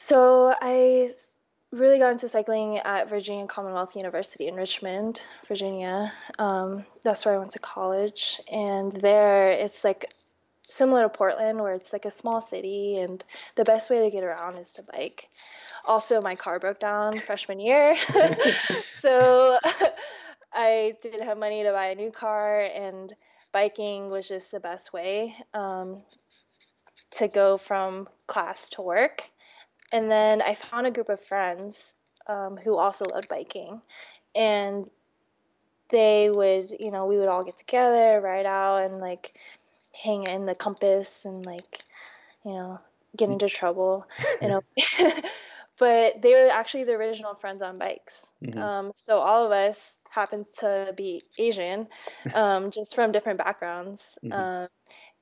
So 0.00 0.54
I 0.60 1.10
really 1.72 1.98
got 1.98 2.12
into 2.12 2.28
cycling 2.28 2.78
at 2.78 3.10
Virginia 3.10 3.46
Commonwealth 3.48 3.96
University 3.96 4.46
in 4.46 4.54
Richmond, 4.54 5.20
Virginia. 5.48 6.12
Um, 6.38 6.86
that's 7.02 7.26
where 7.26 7.34
I 7.34 7.38
went 7.38 7.50
to 7.50 7.58
college, 7.58 8.40
and 8.50 8.92
there 8.92 9.50
it's 9.50 9.82
like 9.82 10.14
similar 10.68 11.02
to 11.02 11.08
Portland, 11.08 11.60
where 11.60 11.74
it's 11.74 11.92
like 11.92 12.04
a 12.04 12.12
small 12.12 12.40
city, 12.40 12.98
and 12.98 13.22
the 13.56 13.64
best 13.64 13.90
way 13.90 14.04
to 14.04 14.10
get 14.10 14.22
around 14.22 14.56
is 14.58 14.72
to 14.74 14.84
bike. 14.84 15.28
Also, 15.84 16.20
my 16.20 16.36
car 16.36 16.60
broke 16.60 16.78
down 16.78 17.18
freshman 17.18 17.58
year, 17.58 17.96
so 19.00 19.58
I 20.52 20.94
didn't 21.02 21.24
have 21.24 21.38
money 21.38 21.64
to 21.64 21.72
buy 21.72 21.86
a 21.86 21.96
new 21.96 22.12
car, 22.12 22.60
and 22.60 23.12
biking 23.50 24.10
was 24.10 24.28
just 24.28 24.52
the 24.52 24.60
best 24.60 24.92
way 24.92 25.34
um, 25.54 26.02
to 27.16 27.26
go 27.26 27.58
from 27.58 28.08
class 28.28 28.68
to 28.70 28.82
work 28.82 29.28
and 29.92 30.10
then 30.10 30.42
I 30.42 30.54
found 30.54 30.86
a 30.86 30.90
group 30.90 31.08
of 31.08 31.20
friends 31.20 31.94
um, 32.26 32.56
who 32.56 32.76
also 32.76 33.04
loved 33.06 33.28
biking, 33.28 33.80
and 34.34 34.88
they 35.90 36.30
would, 36.30 36.70
you 36.78 36.90
know, 36.90 37.06
we 37.06 37.16
would 37.16 37.28
all 37.28 37.44
get 37.44 37.56
together, 37.56 38.20
ride 38.20 38.46
out, 38.46 38.84
and 38.84 39.00
like 39.00 39.34
hang 39.94 40.24
in 40.24 40.46
the 40.46 40.54
compass 40.54 41.24
and 41.24 41.44
like, 41.44 41.80
you 42.44 42.52
know, 42.52 42.80
get 43.16 43.30
into 43.30 43.48
trouble, 43.48 44.06
you 44.40 44.48
know. 44.48 44.62
but 45.78 46.20
they 46.20 46.32
were 46.32 46.50
actually 46.50 46.84
the 46.84 46.92
original 46.92 47.34
friends 47.34 47.62
on 47.62 47.78
bikes. 47.78 48.26
Mm-hmm. 48.44 48.58
Um, 48.58 48.90
so 48.92 49.18
all 49.18 49.46
of 49.46 49.52
us 49.52 49.96
happens 50.10 50.46
to 50.58 50.92
be 50.96 51.22
Asian, 51.38 51.88
um, 52.34 52.70
just 52.72 52.94
from 52.94 53.12
different 53.12 53.38
backgrounds. 53.38 54.18
Mm-hmm. 54.24 54.32
Um, 54.32 54.68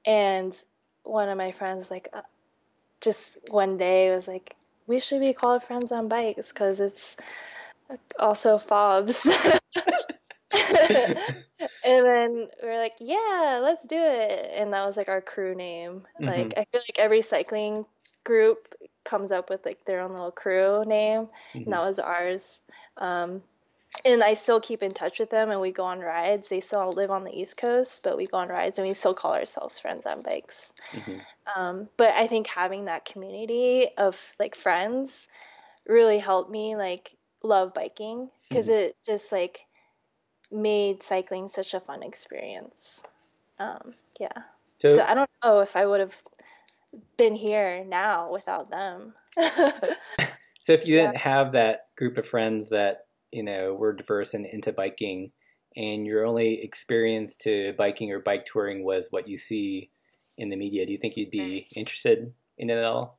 and 0.05 0.57
one 1.03 1.29
of 1.29 1.39
my 1.39 1.53
friends, 1.53 1.91
like, 1.91 2.09
uh, 2.13 2.23
just 3.01 3.39
one 3.49 3.77
day 3.77 4.15
was 4.15 4.27
like, 4.27 4.56
we 4.87 5.01
should 5.01 5.21
be 5.21 5.33
called 5.33 5.65
friends 5.65 5.93
on 5.93 6.09
bikes 6.09 6.53
because 6.53 6.81
it's 6.81 7.17
also 8.19 8.59
fobs. 8.59 9.27
and 10.53 11.19
then 11.85 12.49
we 12.63 12.69
are 12.69 12.81
like, 12.81 12.95
yeah, 13.01 13.61
let's 13.63 13.87
do 13.87 13.97
it. 13.99 14.51
And 14.55 14.73
that 14.73 14.87
was 14.87 14.97
like 14.97 15.09
our 15.09 15.21
crew 15.21 15.55
name. 15.55 16.03
Mm-hmm. 16.21 16.25
Like, 16.25 16.55
I 16.57 16.65
feel 16.65 16.81
like 16.81 16.99
every 16.99 17.23
cycling 17.23 17.85
group 18.25 18.69
comes 19.05 19.33
up 19.33 19.51
with 19.51 19.65
like 19.65 19.85
their 19.85 20.01
own 20.01 20.13
little 20.13 20.33
crew 20.33 20.85
name, 20.85 21.23
mm-hmm. 21.23 21.59
and 21.59 21.73
that 21.73 21.83
was 21.83 21.99
ours. 21.99 22.61
Um, 22.97 23.43
and 24.05 24.23
I 24.23 24.35
still 24.35 24.61
keep 24.61 24.83
in 24.83 24.95
touch 24.95 25.19
with 25.19 25.31
them, 25.31 25.51
and 25.51 25.61
we 25.61 25.73
go 25.73 25.85
on 25.85 26.01
rides. 26.01 26.49
They 26.49 26.61
still 26.61 26.93
live 26.93 27.11
on 27.11 27.25
the 27.25 27.37
East 27.37 27.57
Coast, 27.57 28.03
but 28.03 28.17
we 28.17 28.27
go 28.27 28.39
on 28.39 28.49
rides, 28.49 28.79
and 28.79 28.87
we 28.87 28.95
still 28.95 29.15
call 29.15 29.35
ourselves 29.35 29.79
friends 29.79 30.07
on 30.07 30.23
bikes. 30.23 30.73
Mm-hmm. 30.93 31.61
Um, 31.61 31.89
but 31.97 32.13
I 32.13 32.27
think 32.27 32.47
having 32.47 32.87
that 32.87 33.05
community 33.05 33.89
of 33.97 34.21
like 34.39 34.55
friends 34.55 35.27
really 35.87 36.19
helped 36.19 36.51
me 36.51 36.77
like 36.77 37.17
love 37.43 37.75
biking 37.75 38.29
because 38.49 38.67
mm-hmm. 38.67 38.89
it 38.89 38.97
just 39.07 39.33
like 39.33 39.61
made 40.51 41.03
cycling 41.03 41.49
such 41.49 41.75
a 41.75 41.81
fun 41.81 42.03
experience. 42.03 43.01
Um, 43.59 43.95
yeah. 44.21 44.43
So, 44.77 44.97
so 44.97 45.05
I 45.05 45.15
don't 45.15 45.31
know 45.43 45.61
if 45.61 45.77
I 45.77 45.87
would 45.87 46.01
have 46.01 46.15
been 47.17 47.35
here 47.35 47.85
now 47.85 48.31
without 48.33 48.71
them. 48.71 49.15
so 50.61 50.73
if 50.73 50.87
you 50.87 50.97
didn't 50.97 51.17
have 51.17 51.53
that 51.53 51.87
group 51.97 52.19
of 52.19 52.27
friends 52.27 52.71
that 52.71 53.06
you 53.37 53.43
know 53.43 53.75
were 53.75 53.93
diverse 53.93 54.35
and 54.35 54.47
into 54.47 54.73
biking, 54.73 55.31
and 55.77 56.07
your 56.07 56.25
only 56.25 56.63
experience 56.63 57.37
to 57.37 57.75
biking 57.79 58.11
or 58.11 58.19
bike 58.19 58.47
touring 58.47 58.83
was 58.83 59.09
what 59.11 59.29
you 59.29 59.37
see 59.37 59.91
in 60.39 60.49
the 60.49 60.57
media, 60.57 60.87
do 60.87 60.93
you 60.93 60.99
think 60.99 61.17
you'd 61.17 61.31
be 61.31 61.67
interested 61.75 62.33
in 62.59 62.71
it 62.71 62.79
at 62.79 62.85
all? 62.85 63.19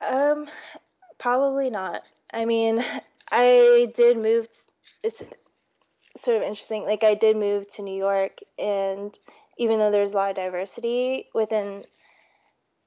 Um, 0.00 0.46
probably 1.18 1.70
not. 1.70 2.02
I 2.32 2.44
mean, 2.44 2.82
I 3.30 3.92
did 3.94 4.18
move. 4.18 4.50
T- 4.50 4.58
it's 5.04 5.22
sort 6.16 6.36
of 6.36 6.42
interesting. 6.42 6.84
Like 6.84 7.04
I 7.04 7.14
did 7.14 7.36
move 7.36 7.68
to 7.74 7.82
New 7.82 7.96
York, 7.96 8.38
and 8.58 9.16
even 9.58 9.78
though 9.78 9.90
there's 9.90 10.12
a 10.12 10.16
lot 10.16 10.30
of 10.30 10.36
diversity 10.36 11.28
within 11.34 11.84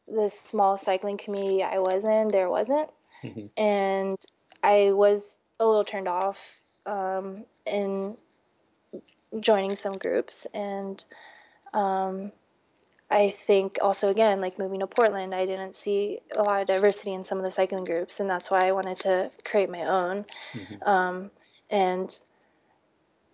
the 0.08 0.30
small 0.30 0.78
cycling 0.78 1.18
community 1.18 1.64
I 1.64 1.80
was 1.80 2.06
in, 2.06 2.28
there 2.28 2.50
wasn't. 2.50 2.90
Mm-hmm. 3.24 3.48
And 3.58 4.18
I 4.66 4.94
was 4.94 5.40
a 5.60 5.66
little 5.66 5.84
turned 5.84 6.08
off 6.08 6.56
um, 6.88 7.46
in 7.68 8.18
joining 9.40 9.76
some 9.76 9.98
groups. 10.00 10.48
And 10.56 11.04
um, 11.72 12.32
I 13.12 13.30
think 13.30 13.78
also, 13.80 14.10
again, 14.10 14.42
like 14.42 14.58
moving 14.58 14.80
to 14.80 14.88
Portland, 14.88 15.36
I 15.36 15.46
didn't 15.46 15.76
see 15.76 16.20
a 16.36 16.42
lot 16.42 16.62
of 16.62 16.68
diversity 16.68 17.14
in 17.14 17.24
some 17.24 17.38
of 17.38 17.44
the 17.44 17.52
cycling 17.52 17.84
groups. 17.84 18.20
And 18.20 18.28
that's 18.28 18.50
why 18.50 18.68
I 18.68 18.72
wanted 18.72 19.02
to 19.02 19.32
create 19.44 19.70
my 19.70 19.84
own. 19.84 20.26
Mm-hmm. 20.54 20.90
Um, 20.90 21.32
and 21.70 22.12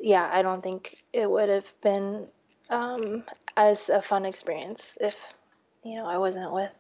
yeah, 0.02 0.30
I 0.30 0.41
don't 0.41 0.62
think 0.62 0.98
it 1.13 1.30
would 1.30 1.48
have 1.48 1.72
been 1.82 2.28
um, 2.70 3.24
as 3.56 3.89
a 3.89 4.02
fun 4.02 4.26
experience 4.26 4.98
if 5.00 5.34
you 5.84 5.96
know 5.96 6.06
I 6.06 6.17
wasn't 6.17 6.54
with 6.54 6.72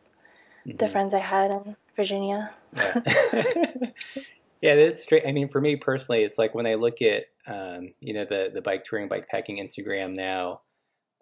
mm-hmm. 0.65 0.77
the 0.77 0.87
friends 0.87 1.13
I 1.13 1.19
had 1.19 1.51
in 1.51 1.75
Virginia. 1.95 2.53
Yeah. 2.75 3.01
yeah, 4.61 4.75
that's 4.75 5.03
straight. 5.03 5.25
I 5.25 5.31
mean, 5.31 5.47
for 5.47 5.61
me 5.61 5.75
personally, 5.75 6.23
it's 6.23 6.37
like 6.37 6.55
when 6.55 6.67
I 6.67 6.75
look 6.75 7.01
at 7.01 7.23
um, 7.47 7.93
you 7.99 8.13
know 8.13 8.25
the 8.25 8.49
the 8.53 8.61
bike 8.61 8.83
touring, 8.83 9.07
bike 9.07 9.27
packing 9.27 9.57
Instagram 9.57 10.13
now. 10.15 10.61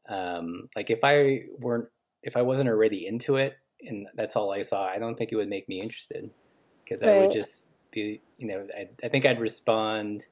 Um, 0.08 0.70
like 0.76 0.90
if 0.90 1.00
I 1.04 1.44
weren't, 1.60 1.88
if 2.24 2.36
I 2.36 2.42
wasn't 2.42 2.70
already 2.70 3.06
into 3.08 3.36
it, 3.36 3.58
and 3.82 4.08
that's 4.16 4.36
all 4.36 4.52
I 4.52 4.64
saw, 4.64 4.86
I 4.86 4.98
don't 4.98 5.16
think 5.16 5.32
it 5.32 5.36
would 5.36 5.50
make 5.50 5.70
me 5.70 5.82
interested 5.82 6.30
because 6.84 7.02
right. 7.02 7.12
I 7.12 7.22
would 7.22 7.32
just 7.32 7.74
be, 7.92 8.22
you 8.38 8.48
know, 8.48 8.68
I, 8.76 8.90
I 9.04 9.10
think 9.10 9.26
I'd 9.26 9.40
respond, 9.40 10.26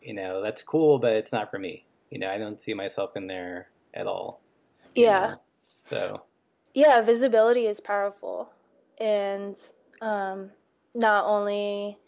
you 0.00 0.14
know, 0.14 0.42
that's 0.42 0.62
cool, 0.62 0.98
but 0.98 1.12
it's 1.12 1.32
not 1.32 1.50
for 1.50 1.58
me 1.58 1.84
you 2.12 2.18
know, 2.18 2.30
I 2.30 2.36
don't 2.36 2.60
see 2.60 2.74
myself 2.74 3.16
in 3.16 3.26
there 3.26 3.68
at 3.94 4.06
all. 4.06 4.42
Yeah. 4.94 5.30
Know? 5.30 5.40
So. 5.78 6.22
Yeah, 6.74 7.00
visibility 7.00 7.66
is 7.66 7.80
powerful, 7.80 8.50
and 8.98 9.58
um, 10.02 10.50
not 10.94 11.24
only 11.24 11.98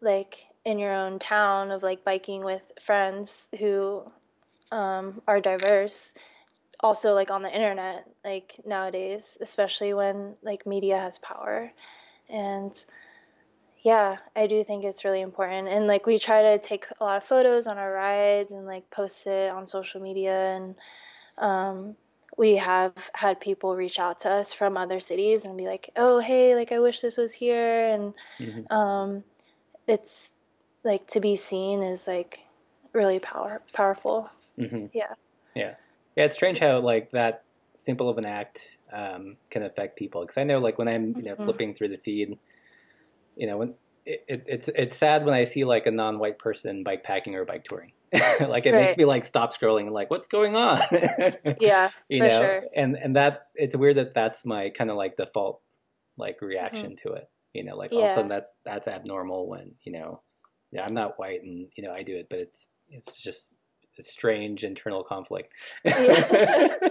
like 0.00 0.46
in 0.64 0.78
your 0.78 0.92
own 0.94 1.18
town 1.18 1.70
of 1.70 1.82
like 1.82 2.04
biking 2.04 2.44
with 2.44 2.62
friends 2.80 3.48
who 3.58 4.02
um, 4.72 5.20
are 5.26 5.40
diverse 5.40 6.14
also 6.78 7.12
like 7.14 7.30
on 7.30 7.42
the 7.42 7.52
internet 7.52 8.06
like 8.24 8.58
nowadays 8.64 9.36
especially 9.40 9.92
when 9.92 10.34
like 10.42 10.66
media 10.66 10.98
has 10.98 11.18
power 11.18 11.70
and 12.28 12.84
yeah, 13.82 14.18
I 14.36 14.46
do 14.46 14.62
think 14.62 14.84
it's 14.84 15.04
really 15.04 15.20
important. 15.20 15.68
And 15.68 15.86
like 15.86 16.06
we 16.06 16.18
try 16.18 16.42
to 16.42 16.58
take 16.58 16.86
a 17.00 17.04
lot 17.04 17.16
of 17.16 17.24
photos 17.24 17.66
on 17.66 17.78
our 17.78 17.92
rides 17.92 18.52
and 18.52 18.66
like 18.66 18.90
post 18.90 19.26
it 19.26 19.50
on 19.50 19.66
social 19.66 20.00
media 20.02 20.54
and 20.56 20.74
um, 21.38 21.96
we 22.36 22.56
have 22.56 22.92
had 23.14 23.40
people 23.40 23.74
reach 23.74 23.98
out 23.98 24.20
to 24.20 24.30
us 24.30 24.52
from 24.52 24.76
other 24.76 25.00
cities 25.00 25.44
and 25.44 25.56
be 25.56 25.66
like, 25.66 25.90
"Oh, 25.96 26.20
hey, 26.20 26.54
like 26.54 26.70
I 26.70 26.78
wish 26.78 27.00
this 27.00 27.16
was 27.16 27.32
here." 27.32 27.88
And 27.88 28.14
mm-hmm. 28.38 28.72
um, 28.72 29.24
it's 29.90 30.32
like 30.84 31.06
to 31.08 31.20
be 31.20 31.36
seen 31.36 31.82
is 31.82 32.06
like 32.06 32.40
really 32.92 33.18
power 33.18 33.60
powerful. 33.72 34.30
Mm-hmm. 34.58 34.86
Yeah. 34.92 35.14
Yeah. 35.54 35.74
Yeah, 36.16 36.24
it's 36.24 36.34
strange 36.34 36.58
how 36.58 36.80
like 36.80 37.12
that 37.12 37.44
simple 37.74 38.08
of 38.08 38.18
an 38.18 38.26
act 38.26 38.78
um, 38.92 39.36
can 39.48 39.62
affect 39.62 39.96
people 39.96 40.22
because 40.22 40.36
I 40.36 40.44
know 40.44 40.58
like 40.58 40.78
when 40.78 40.88
I'm 40.88 41.16
you 41.16 41.22
know 41.22 41.34
mm-hmm. 41.34 41.44
flipping 41.44 41.74
through 41.74 41.88
the 41.88 41.96
feed 41.96 42.38
you 43.40 43.46
know, 43.46 43.56
when 43.56 43.74
it, 44.04 44.24
it, 44.28 44.44
it's 44.46 44.68
it's 44.68 44.96
sad 44.96 45.24
when 45.24 45.34
I 45.34 45.44
see 45.44 45.64
like 45.64 45.86
a 45.86 45.90
non-white 45.90 46.38
person 46.38 46.84
bike 46.84 47.02
packing 47.02 47.34
or 47.34 47.44
bike 47.44 47.64
touring. 47.64 47.92
like 48.12 48.66
it 48.66 48.72
right. 48.72 48.82
makes 48.82 48.96
me 48.96 49.04
like 49.04 49.24
stop 49.24 49.56
scrolling 49.56 49.82
and 49.82 49.92
like 49.92 50.10
what's 50.10 50.28
going 50.28 50.56
on? 50.56 50.80
yeah, 51.60 51.90
you 52.08 52.20
know, 52.20 52.28
sure. 52.28 52.60
and 52.76 52.96
and 52.96 53.16
that 53.16 53.46
it's 53.54 53.74
weird 53.74 53.96
that 53.96 54.14
that's 54.14 54.44
my 54.44 54.70
kind 54.70 54.90
of 54.90 54.96
like 54.96 55.16
default 55.16 55.60
like 56.18 56.42
reaction 56.42 56.92
mm-hmm. 56.92 57.08
to 57.08 57.14
it. 57.14 57.30
You 57.52 57.64
know, 57.64 57.76
like 57.76 57.92
all 57.92 58.04
of 58.04 58.10
a 58.10 58.14
sudden 58.14 58.28
that 58.28 58.48
that's 58.64 58.88
abnormal 58.88 59.48
when 59.48 59.72
you 59.82 59.92
know, 59.92 60.22
yeah, 60.72 60.84
I'm 60.86 60.94
not 60.94 61.18
white 61.18 61.42
and 61.42 61.68
you 61.76 61.84
know 61.84 61.92
I 61.92 62.02
do 62.02 62.14
it, 62.14 62.28
but 62.30 62.38
it's 62.38 62.68
it's 62.88 63.20
just 63.22 63.54
a 63.98 64.02
strange 64.02 64.64
internal 64.64 65.02
conflict. 65.02 65.52
yeah. 65.84 66.78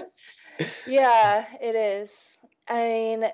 yeah, 0.87 1.45
it 1.61 1.75
is. 1.75 2.11
I 2.67 2.83
mean, 2.83 3.25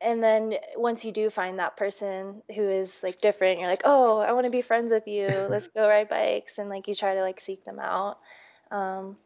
and 0.00 0.22
then 0.22 0.54
once 0.76 1.04
you 1.04 1.12
do 1.12 1.30
find 1.30 1.58
that 1.58 1.76
person 1.76 2.42
who 2.54 2.68
is 2.68 3.02
like 3.02 3.20
different 3.20 3.58
you're 3.58 3.68
like 3.68 3.82
oh 3.84 4.18
i 4.18 4.32
want 4.32 4.44
to 4.44 4.50
be 4.50 4.62
friends 4.62 4.92
with 4.92 5.08
you 5.08 5.26
let's 5.50 5.68
go 5.74 5.88
ride 5.88 6.08
bikes 6.08 6.58
and 6.58 6.68
like 6.68 6.86
you 6.88 6.94
try 6.94 7.14
to 7.14 7.22
like 7.22 7.40
seek 7.40 7.64
them 7.64 7.78
out 7.80 8.18
um, 8.70 9.16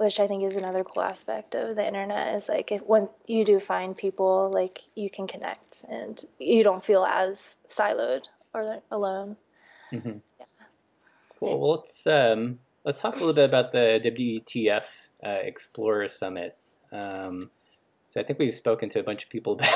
which 0.00 0.18
i 0.18 0.26
think 0.26 0.42
is 0.42 0.56
another 0.56 0.82
cool 0.82 1.02
aspect 1.02 1.54
of 1.54 1.76
the 1.76 1.86
internet 1.86 2.34
is 2.34 2.48
like 2.48 2.72
if 2.72 2.80
when 2.86 3.06
you 3.26 3.44
do 3.44 3.60
find 3.60 3.94
people 3.94 4.50
like 4.52 4.80
you 4.94 5.10
can 5.10 5.26
connect 5.26 5.84
and 5.90 6.24
you 6.38 6.64
don't 6.64 6.82
feel 6.82 7.04
as 7.04 7.56
siloed 7.68 8.24
or 8.54 8.80
alone 8.90 9.36
mm-hmm. 9.92 10.16
yeah. 10.38 10.46
cool 11.38 11.60
well 11.60 11.70
let's 11.72 12.06
um, 12.06 12.58
let's 12.82 13.02
talk 13.02 13.14
a 13.16 13.18
little 13.18 13.34
bit 13.34 13.44
about 13.44 13.72
the 13.72 14.00
wtf 14.02 14.84
uh, 15.24 15.28
explorer 15.28 16.08
summit 16.08 16.56
um, 16.92 17.50
so 18.08 18.20
I 18.20 18.24
think 18.24 18.40
we've 18.40 18.52
spoken 18.52 18.88
to 18.88 18.98
a 18.98 19.04
bunch 19.04 19.22
of 19.22 19.30
people 19.30 19.52
about 19.52 19.68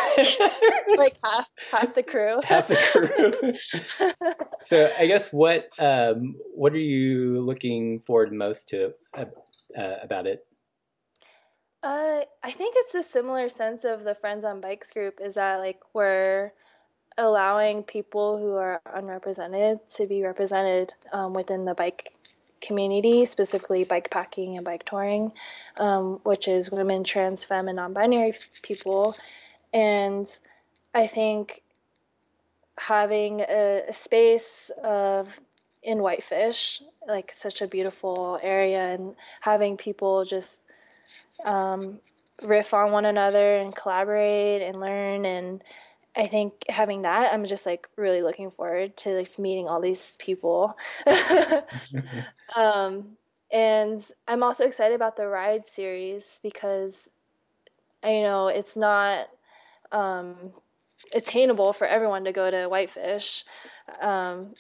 like 0.97 1.17
half 1.23 1.53
half 1.71 1.95
the 1.95 2.03
crew. 2.03 2.41
half 2.45 2.67
the 2.67 2.75
crew. 2.91 4.13
so 4.65 4.93
I 4.99 5.07
guess 5.07 5.33
what 5.33 5.69
um, 5.79 6.35
what 6.53 6.73
are 6.73 6.79
you 6.79 7.41
looking 7.43 8.01
forward 8.01 8.33
most 8.33 8.67
to 8.71 8.95
uh, 9.77 9.97
about 10.03 10.27
it? 10.27 10.47
Uh, 11.83 12.23
I 12.43 12.51
think 12.51 12.75
it's 12.79 12.95
a 12.95 13.03
similar 13.03 13.49
sense 13.49 13.85
of 13.85 14.05
the 14.05 14.15
Friends 14.15 14.45
on 14.45 14.61
Bikes 14.61 14.91
group. 14.91 15.21
Is 15.21 15.35
that 15.35 15.59
like 15.59 15.81
we're 15.93 16.53
allowing 17.19 17.83
people 17.83 18.39
who 18.39 18.55
are 18.57 18.81
unrepresented 18.93 19.81
to 19.97 20.07
be 20.07 20.23
represented 20.23 20.95
um, 21.13 21.35
within 21.35 21.65
the 21.65 21.75
bike 21.75 22.13
community, 22.61 23.25
specifically 23.27 23.85
bike 23.85 24.11
packing 24.11 24.57
and 24.57 24.65
bike 24.65 24.85
touring, 24.85 25.33
um, 25.77 26.21
which 26.23 26.49
is 26.49 26.71
women, 26.71 27.05
trans, 27.05 27.45
femme, 27.45 27.69
and 27.69 27.77
non 27.77 27.93
binary 27.93 28.35
people. 28.63 29.15
And 29.73 30.27
I 30.95 31.07
think 31.07 31.63
having 32.79 33.41
a, 33.41 33.85
a 33.89 33.93
space 33.93 34.71
of 34.83 35.39
in 35.85 35.99
Whitefish, 35.99 36.83
like 37.07 37.31
such 37.31 37.63
a 37.63 37.69
beautiful 37.69 38.39
area, 38.43 38.95
and 38.95 39.15
having 39.41 39.77
people 39.77 40.25
just 40.25 40.63
um, 41.45 42.01
riff 42.43 42.75
on 42.75 42.91
one 42.91 43.05
another 43.05 43.59
and 43.59 43.75
collaborate 43.75 44.63
and 44.63 44.81
learn 44.81 45.25
and 45.25 45.63
I 46.17 46.29
think 46.29 46.65
having 46.69 47.03
that, 47.03 47.33
I'm 47.33 47.45
just 47.45 47.67
like 47.67 47.89
really 47.97 48.23
looking 48.23 48.53
forward 48.53 48.97
to 48.99 49.19
just 49.19 49.39
meeting 49.39 49.69
all 49.69 49.81
these 49.81 50.17
people. 50.19 50.77
um, 52.57 53.17
and 53.51 54.05
I'm 54.27 54.43
also 54.43 54.67
excited 54.67 54.95
about 54.95 55.17
the 55.17 55.27
ride 55.27 55.67
series 55.67 56.39
because, 56.43 57.09
you 58.05 58.23
know, 58.23 58.47
it's 58.47 58.77
not 58.77 59.29
um, 59.91 60.53
attainable 61.15 61.73
for 61.73 61.87
everyone 61.87 62.25
to 62.25 62.33
go 62.33 62.49
to 62.49 62.69
Whitefish. 62.69 63.45
Um, 64.01 64.55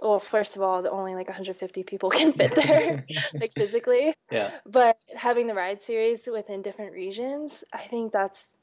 well, 0.00 0.20
first 0.20 0.56
of 0.56 0.62
all, 0.62 0.86
only 0.88 1.14
like 1.14 1.28
150 1.28 1.82
people 1.84 2.10
can 2.18 2.32
fit 2.32 2.52
there, 2.52 3.04
like 3.40 3.52
physically. 3.52 4.14
Yeah. 4.30 4.50
But 4.66 4.96
having 5.14 5.46
the 5.46 5.54
ride 5.54 5.82
series 5.82 6.28
within 6.30 6.62
different 6.62 6.92
regions, 6.92 7.64
I 7.72 7.82
think 7.82 8.12
that's 8.12 8.56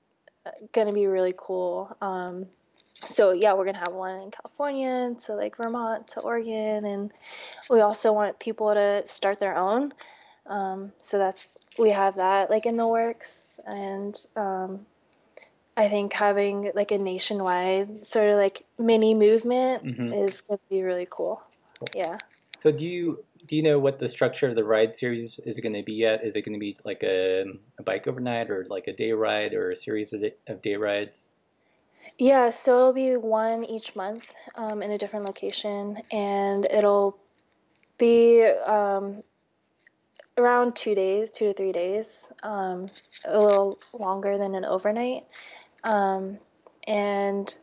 going 0.72 0.88
to 0.88 0.94
be 0.94 1.08
really 1.08 1.34
cool. 1.36 1.96
Um, 2.02 2.48
so 3.06 3.32
yeah, 3.32 3.54
we're 3.54 3.66
gonna 3.66 3.78
have 3.78 3.94
one 3.94 4.20
in 4.20 4.32
California 4.32 5.16
to 5.26 5.36
like 5.36 5.58
Vermont 5.58 6.08
to 6.10 6.22
Oregon, 6.22 6.86
and 6.86 7.14
we 7.70 7.82
also 7.82 8.12
want 8.12 8.40
people 8.40 8.74
to 8.74 9.04
start 9.06 9.40
their 9.40 9.56
own. 9.56 9.94
Um, 10.48 10.94
so 11.02 11.18
that's 11.18 11.58
we 11.78 11.92
have 11.92 12.16
that 12.16 12.50
like 12.50 12.66
in 12.66 12.78
the 12.78 12.88
works, 12.88 13.60
and 13.68 14.18
um, 14.36 14.86
I 15.78 15.88
think 15.90 16.12
having 16.12 16.72
like 16.76 16.92
a 16.92 16.98
nationwide 16.98 18.06
sort 18.06 18.30
of 18.30 18.36
like 18.36 18.66
mini 18.78 19.14
movement 19.14 19.86
mm-hmm. 19.86 20.12
is 20.12 20.42
gonna 20.42 20.60
be 20.70 20.82
really 20.82 21.08
cool. 21.10 21.42
cool. 21.80 21.88
Yeah. 21.96 22.18
So 22.58 22.72
do 22.72 22.86
you 22.86 23.24
do 23.46 23.56
you 23.56 23.64
know 23.64 23.80
what 23.80 24.00
the 24.00 24.10
structure 24.10 24.48
of 24.48 24.56
the 24.56 24.64
ride 24.64 24.96
series 24.96 25.40
is 25.46 25.60
going 25.60 25.74
to 25.74 25.84
be 25.84 25.94
yet? 25.94 26.24
Is 26.24 26.36
it 26.36 26.42
going 26.42 26.54
to 26.54 26.60
be 26.60 26.76
like 26.84 27.02
a, 27.04 27.46
a 27.80 27.84
bike 27.84 28.08
overnight 28.08 28.50
or 28.50 28.66
like 28.70 28.88
a 28.88 28.94
day 28.94 29.14
ride 29.14 29.54
or 29.54 29.72
a 29.72 29.76
series 29.76 30.12
of 30.12 30.22
day, 30.22 30.34
of 30.48 30.62
day 30.62 30.76
rides? 30.76 31.30
Yeah, 32.18 32.50
so 32.50 32.76
it'll 32.76 32.94
be 32.94 33.16
one 33.16 33.64
each 33.64 33.96
month 33.96 34.34
um, 34.56 34.82
in 34.82 34.92
a 34.92 34.98
different 34.98 35.26
location, 35.26 36.02
and 36.12 36.66
it'll 36.66 37.18
be 37.98 38.44
um, 38.44 39.24
around 40.38 40.76
two 40.76 40.96
days, 40.96 41.32
two 41.32 41.46
to 41.46 41.54
three 41.54 41.72
days, 41.72 42.32
um, 42.42 42.90
a 43.24 43.40
little 43.40 43.80
longer 43.94 44.38
than 44.38 44.56
an 44.56 44.66
overnight. 44.66 45.26
Um, 45.84 46.38
and 46.86 47.56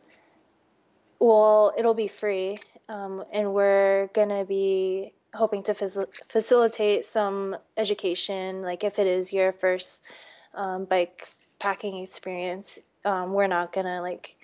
well, 1.19 1.73
it'll 1.77 1.93
be 1.93 2.07
free, 2.07 2.59
um, 2.89 3.23
and 3.31 3.53
we're 3.53 4.09
gonna 4.13 4.45
be 4.45 5.13
hoping 5.33 5.63
to 5.63 5.73
facilitate 5.73 7.05
some 7.05 7.55
education. 7.75 8.61
Like 8.61 8.83
if 8.83 8.99
it 8.99 9.07
is 9.07 9.33
your 9.33 9.51
first 9.51 10.05
um, 10.53 10.85
bike 10.85 11.33
packing 11.59 11.97
experience, 11.97 12.79
um, 13.03 13.33
we're 13.33 13.47
not 13.47 13.73
gonna 13.73 14.01
like 14.01 14.35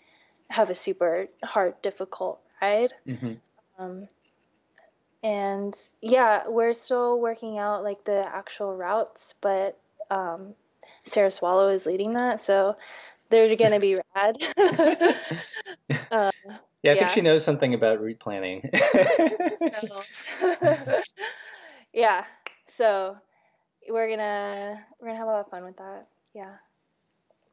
have 0.49 0.69
a 0.69 0.75
super 0.75 1.27
hard, 1.43 1.81
difficult 1.81 2.39
ride. 2.61 2.93
Mm-hmm. 3.07 3.33
Um, 3.79 4.07
and 5.23 5.75
yeah, 6.01 6.47
we're 6.47 6.73
still 6.73 7.19
working 7.19 7.57
out 7.57 7.83
like 7.83 8.03
the 8.03 8.25
actual 8.25 8.75
routes, 8.75 9.35
but 9.41 9.77
um, 10.09 10.55
Sarah 11.03 11.31
Swallow 11.31 11.69
is 11.69 11.85
leading 11.85 12.11
that, 12.11 12.41
so 12.41 12.75
they're 13.31 13.55
gonna 13.55 13.79
be 13.79 13.95
rad. 13.95 14.37
uh, 14.57 14.61
yeah, 16.11 16.29
I 16.29 16.31
yeah. 16.83 16.93
think 16.95 17.09
she 17.09 17.21
knows 17.21 17.43
something 17.43 17.73
about 17.73 18.01
route 18.01 18.19
planning. 18.19 18.69
yeah. 21.93 22.25
So 22.67 23.17
we're 23.89 24.09
gonna 24.09 24.85
we're 24.99 25.07
gonna 25.07 25.17
have 25.17 25.27
a 25.27 25.31
lot 25.31 25.39
of 25.39 25.49
fun 25.49 25.63
with 25.63 25.77
that. 25.77 26.07
Yeah. 26.35 26.53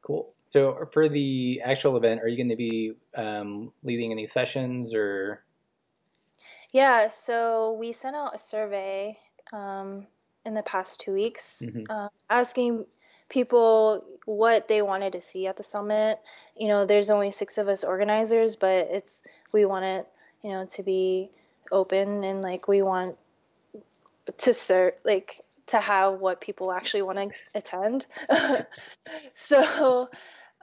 Cool. 0.01 0.33
So 0.45 0.87
for 0.91 1.07
the 1.09 1.61
actual 1.63 1.97
event, 1.97 2.21
are 2.21 2.27
you 2.27 2.37
going 2.37 2.49
to 2.49 2.55
be 2.55 2.93
um, 3.15 3.71
leading 3.83 4.11
any 4.11 4.25
sessions 4.27 4.93
or? 4.95 5.43
Yeah. 6.71 7.09
So 7.09 7.73
we 7.73 7.91
sent 7.91 8.15
out 8.15 8.33
a 8.33 8.37
survey 8.37 9.19
um, 9.53 10.07
in 10.45 10.53
the 10.53 10.63
past 10.63 11.01
two 11.01 11.13
weeks, 11.13 11.61
mm-hmm. 11.63 11.83
uh, 11.89 12.07
asking 12.29 12.85
people 13.29 14.03
what 14.25 14.67
they 14.67 14.81
wanted 14.81 15.13
to 15.13 15.21
see 15.21 15.47
at 15.47 15.57
the 15.57 15.63
summit. 15.63 16.19
You 16.55 16.67
know, 16.67 16.85
there's 16.85 17.09
only 17.09 17.31
six 17.31 17.57
of 17.57 17.67
us 17.67 17.83
organizers, 17.83 18.55
but 18.55 18.89
it's 18.91 19.21
we 19.51 19.65
want 19.65 19.85
it, 19.85 20.07
you 20.43 20.51
know, 20.51 20.65
to 20.71 20.83
be 20.83 21.31
open 21.71 22.23
and 22.23 22.43
like 22.43 22.67
we 22.67 22.81
want 22.81 23.17
to 24.37 24.53
serve 24.53 24.93
like 25.03 25.41
to 25.67 25.79
have 25.79 26.19
what 26.19 26.41
people 26.41 26.71
actually 26.71 27.03
want 27.03 27.19
to 27.19 27.29
attend. 27.53 28.05
so 29.35 30.09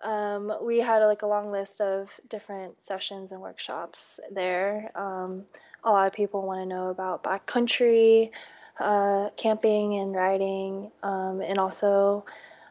um, 0.03 0.53
we 0.63 0.79
had 0.81 1.03
like 1.05 1.23
a 1.23 1.27
long 1.27 1.51
list 1.51 1.81
of 1.81 2.13
different 2.29 2.81
sessions 2.81 3.33
and 3.33 3.41
workshops 3.41 4.21
there. 4.33 4.91
Um, 4.95 5.45
a 5.85 5.91
lot 5.91 6.07
of 6.07 6.13
people 6.13 6.43
want 6.43 6.61
to 6.61 6.67
know 6.67 6.91
about 6.91 7.23
backcountry, 7.23 8.31
uh, 8.79 9.31
camping 9.37 9.95
and 9.95 10.15
riding, 10.15 10.91
um, 11.03 11.41
and 11.41 11.59
also 11.59 12.25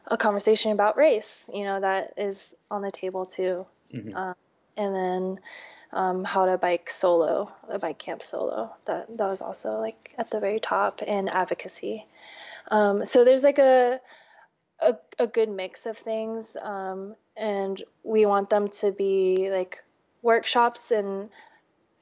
a 0.08 0.18
conversation 0.18 0.72
about 0.72 0.98
race, 0.98 1.46
you 1.54 1.63
know, 1.63 1.80
that 1.80 2.13
is 2.18 2.54
on 2.70 2.82
the 2.82 2.91
table 2.91 3.26
too. 3.26 3.65
Mm-hmm. 3.94 4.15
Um, 4.15 4.36
and 4.78 4.96
then 4.96 5.39
um, 5.94 6.24
how 6.24 6.46
to 6.46 6.58
bike 6.58 6.89
solo, 6.89 7.52
a 7.70 7.80
bike 7.80 7.98
camp 7.98 8.22
solo. 8.22 8.76
That 8.86 9.18
that 9.18 9.28
was 9.28 9.41
also 9.41 9.80
like 9.80 10.13
at 10.18 10.30
the 10.30 10.39
very 10.39 10.60
top, 10.60 11.02
and 11.06 11.30
advocacy. 11.34 12.06
Um, 12.70 13.06
so 13.06 13.24
there's 13.24 13.44
like 13.44 13.60
a, 13.60 14.02
a, 14.80 14.96
a 15.20 15.28
good 15.28 15.50
mix 15.50 15.86
of 15.86 15.98
things, 15.98 16.58
um, 16.62 17.15
and 17.38 17.82
we 18.04 18.26
want 18.26 18.50
them 18.50 18.68
to 18.70 18.91
be 18.91 19.50
like 19.52 19.84
workshops 20.22 20.91
and 20.91 21.30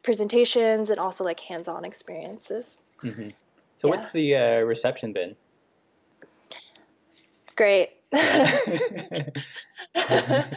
presentations, 0.01 0.89
and 0.89 0.99
also 0.99 1.23
like 1.23 1.39
hands-on 1.39 1.85
experiences. 1.85 2.79
Mm-hmm. 3.03 3.29
So 3.77 3.87
yeah. 3.87 3.95
what's 3.95 4.11
the 4.11 4.35
uh, 4.35 4.59
reception 4.61 5.13
been? 5.13 5.35
Great. 7.55 7.91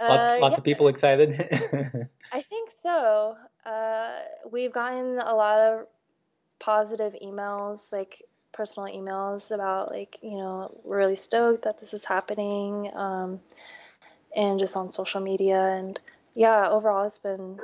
Uh, 0.00 0.38
lots, 0.40 0.58
of 0.58 0.64
people 0.64 0.88
excited. 0.88 1.30
I 2.32 2.42
think 2.42 2.70
so. 2.70 3.36
Uh, 3.64 4.20
we've 4.50 4.72
gotten 4.72 5.18
a 5.18 5.34
lot 5.34 5.60
of 5.60 5.86
positive 6.58 7.14
emails, 7.24 7.92
like 7.92 8.22
personal 8.52 8.92
emails 8.92 9.52
about 9.52 9.90
like 9.90 10.18
you 10.20 10.36
know 10.36 10.76
we're 10.84 10.98
really 10.98 11.16
stoked 11.16 11.62
that 11.62 11.78
this 11.78 11.94
is 11.94 12.04
happening, 12.04 12.90
um, 12.94 13.40
and 14.36 14.58
just 14.58 14.76
on 14.76 14.90
social 14.90 15.20
media 15.20 15.60
and 15.60 16.00
yeah, 16.34 16.68
overall 16.68 17.06
it's 17.06 17.18
been 17.18 17.60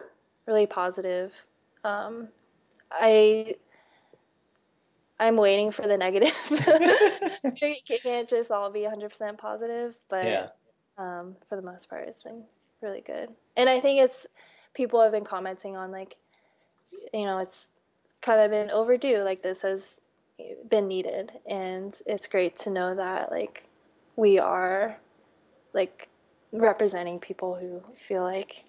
really 0.47 0.67
positive. 0.67 1.35
Um, 1.83 2.29
I 2.93 3.57
I'm 5.21 5.37
waiting 5.37 5.71
for 5.71 5.83
the 5.83 5.99
negative. 5.99 6.33
it 6.51 8.03
can't 8.03 8.29
just 8.29 8.51
all 8.51 8.71
be 8.71 8.81
100% 8.81 9.37
positive, 9.37 9.95
but 10.09 10.25
yeah. 10.25 10.47
um, 10.97 11.37
for 11.47 11.57
the 11.57 11.63
most 11.63 11.91
part, 11.91 12.09
it's 12.09 12.23
been 12.23 12.43
really 12.81 13.03
good. 13.03 13.29
And 13.55 13.69
I 13.69 13.81
think 13.81 14.01
it's 14.01 14.27
people 14.73 15.03
have 15.03 15.13
been 15.13 15.27
commenting 15.27 15.77
on 15.77 15.93
like, 15.93 16.17
you 17.13 17.27
know, 17.27 17.39
it's 17.39 17.69
kind 18.23 18.41
of 18.41 18.51
been 18.51 18.71
overdue. 18.71 19.19
Like 19.19 19.43
this 19.43 19.61
has 19.61 20.01
been 20.67 20.89
needed, 20.89 21.33
and 21.47 21.97
it's 22.07 22.27
great 22.27 22.57
to 22.57 22.71
know 22.71 22.95
that 22.95 23.31
like 23.31 23.69
we 24.17 24.39
are 24.39 24.99
like 25.75 26.09
representing 26.51 27.19
people 27.19 27.57
who 27.57 27.83
feel 27.99 28.23
like 28.23 28.65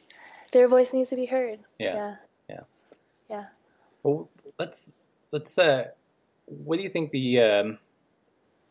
their 0.51 0.67
voice 0.67 0.91
needs 0.91 1.11
to 1.11 1.15
be 1.15 1.25
heard. 1.25 1.59
Yeah. 1.79 1.95
Yeah. 1.95 2.15
Yeah. 2.49 2.59
yeah. 3.29 3.45
Well, 4.03 4.29
let's 4.59 4.91
let's 5.31 5.57
uh 5.57 5.85
what 6.51 6.77
do 6.77 6.83
you 6.83 6.89
think 6.89 7.11
the 7.11 7.39
um, 7.39 7.79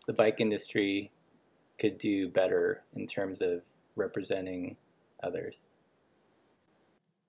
the 0.07 0.13
bike 0.13 0.41
industry 0.41 1.11
could 1.79 1.99
do 1.99 2.29
better 2.29 2.83
in 2.95 3.07
terms 3.07 3.41
of 3.43 3.63
representing 3.97 4.77
others? 5.23 5.63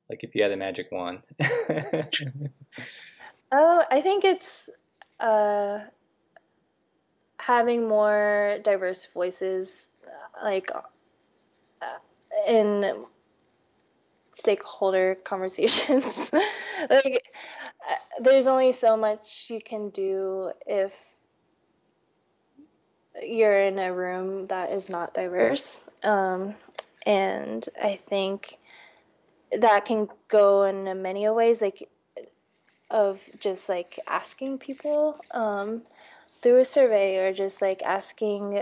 Like 0.10 0.24
if 0.24 0.36
you 0.36 0.44
had 0.44 0.52
a 0.52 0.58
magic 0.58 0.92
wand. 0.92 1.20
oh, 3.52 3.84
I 3.90 4.02
think 4.02 4.26
it's 4.26 4.70
uh, 5.22 5.80
having 7.38 7.88
more 7.88 8.58
diverse 8.62 9.06
voices, 9.06 9.88
like 10.44 10.70
uh, 11.82 11.98
in 12.46 13.06
stakeholder 14.34 15.16
conversations. 15.24 16.32
like 16.90 17.24
there's 18.20 18.48
only 18.48 18.72
so 18.72 18.98
much 18.98 19.48
you 19.50 19.62
can 19.62 19.90
do 19.90 20.52
if 20.66 20.94
you're 23.22 23.58
in 23.58 23.78
a 23.80 23.94
room 23.94 24.46
that 24.46 24.72
is 24.72 24.90
not 24.90 25.14
diverse. 25.14 25.84
Um, 26.04 26.56
and 27.06 27.68
I 27.82 27.98
think 27.98 28.58
that 29.52 29.86
can 29.86 30.08
go 30.28 30.64
in 30.64 31.02
many 31.02 31.28
ways, 31.30 31.62
like 31.62 31.90
of 32.90 33.22
just 33.40 33.70
like 33.70 34.00
asking 34.08 34.58
people 34.58 35.20
um, 35.32 35.82
through 36.42 36.60
a 36.60 36.66
survey 36.66 37.18
or 37.18 37.34
just 37.34 37.62
like 37.62 37.82
asking 37.84 38.62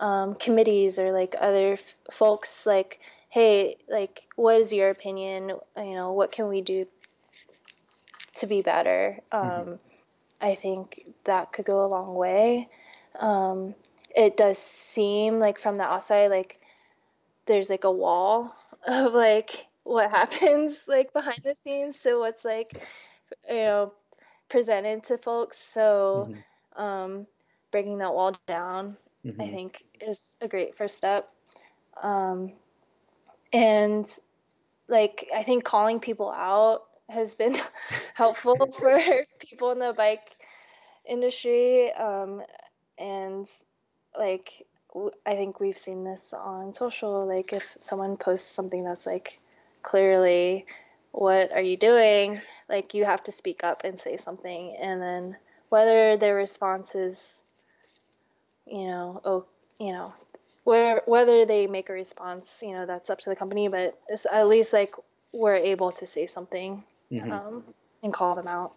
um, 0.00 0.34
committees 0.34 0.98
or 0.98 1.12
like 1.12 1.34
other 1.38 1.74
f- 1.74 1.94
folks 2.10 2.66
like 2.66 3.00
hey, 3.32 3.78
like, 3.88 4.28
what 4.36 4.60
is 4.60 4.74
your 4.74 4.90
opinion? 4.90 5.52
You 5.74 5.94
know, 5.94 6.12
what 6.12 6.32
can 6.32 6.48
we 6.48 6.60
do 6.60 6.86
to 8.34 8.46
be 8.46 8.62
better? 8.62 9.20
Um, 9.30 9.42
mm-hmm. 9.42 9.74
I 10.40 10.54
think 10.56 11.06
that 11.24 11.52
could 11.52 11.64
go 11.64 11.84
a 11.84 11.88
long 11.88 12.14
way. 12.14 12.68
Um, 13.18 13.74
it 14.14 14.36
does 14.36 14.58
seem 14.58 15.38
like 15.38 15.58
from 15.58 15.76
the 15.76 15.84
outside, 15.84 16.30
like 16.30 16.60
there's 17.46 17.70
like 17.70 17.84
a 17.84 17.90
wall 17.90 18.54
of 18.86 19.12
like 19.14 19.66
what 19.84 20.10
happens 20.10 20.82
like 20.88 21.12
behind 21.12 21.40
the 21.44 21.56
scenes. 21.64 21.98
So 21.98 22.18
what's 22.20 22.44
like, 22.44 22.82
you 23.48 23.54
know, 23.54 23.92
presented 24.48 25.04
to 25.04 25.18
folks. 25.18 25.58
So 25.58 26.28
mm-hmm. 26.30 26.82
um, 26.82 27.26
breaking 27.70 27.98
that 27.98 28.12
wall 28.12 28.36
down, 28.46 28.96
mm-hmm. 29.24 29.40
I 29.40 29.48
think, 29.48 29.84
is 30.00 30.36
a 30.40 30.48
great 30.48 30.76
first 30.76 30.96
step. 30.96 31.28
Um, 32.02 32.52
and 33.52 34.06
like, 34.88 35.28
I 35.34 35.42
think 35.42 35.64
calling 35.64 36.00
people 36.00 36.30
out 36.30 36.84
has 37.08 37.34
been 37.34 37.54
helpful 38.14 38.72
for 38.78 38.98
people 39.38 39.70
in 39.72 39.78
the 39.78 39.92
bike 39.96 40.36
industry. 41.06 41.92
Um, 41.92 42.42
and 42.98 43.46
like, 44.18 44.66
I 45.26 45.32
think 45.34 45.60
we've 45.60 45.76
seen 45.76 46.04
this 46.04 46.34
on 46.34 46.72
social. 46.72 47.26
Like, 47.26 47.52
if 47.52 47.76
someone 47.80 48.16
posts 48.16 48.54
something 48.54 48.84
that's 48.84 49.06
like 49.06 49.38
clearly, 49.82 50.66
what 51.12 51.52
are 51.52 51.62
you 51.62 51.76
doing? 51.76 52.40
Like, 52.68 52.94
you 52.94 53.04
have 53.04 53.22
to 53.24 53.32
speak 53.32 53.64
up 53.64 53.84
and 53.84 53.98
say 53.98 54.16
something. 54.16 54.76
And 54.80 55.00
then 55.00 55.36
whether 55.68 56.16
their 56.16 56.34
response 56.34 56.94
is, 56.94 57.42
you 58.66 58.86
know, 58.86 59.20
oh, 59.24 59.46
you 59.78 59.92
know, 59.92 60.12
where, 60.64 61.02
whether 61.06 61.44
they 61.44 61.66
make 61.66 61.88
a 61.88 61.94
response, 61.94 62.60
you 62.62 62.72
know, 62.72 62.86
that's 62.86 63.10
up 63.10 63.18
to 63.20 63.30
the 63.30 63.36
company, 63.36 63.68
but 63.68 63.98
at 64.30 64.46
least 64.46 64.72
like 64.72 64.94
we're 65.32 65.56
able 65.56 65.90
to 65.92 66.06
say 66.06 66.26
something 66.26 66.84
mm-hmm. 67.12 67.32
um, 67.32 67.64
and 68.02 68.12
call 68.12 68.34
them 68.34 68.48
out. 68.48 68.74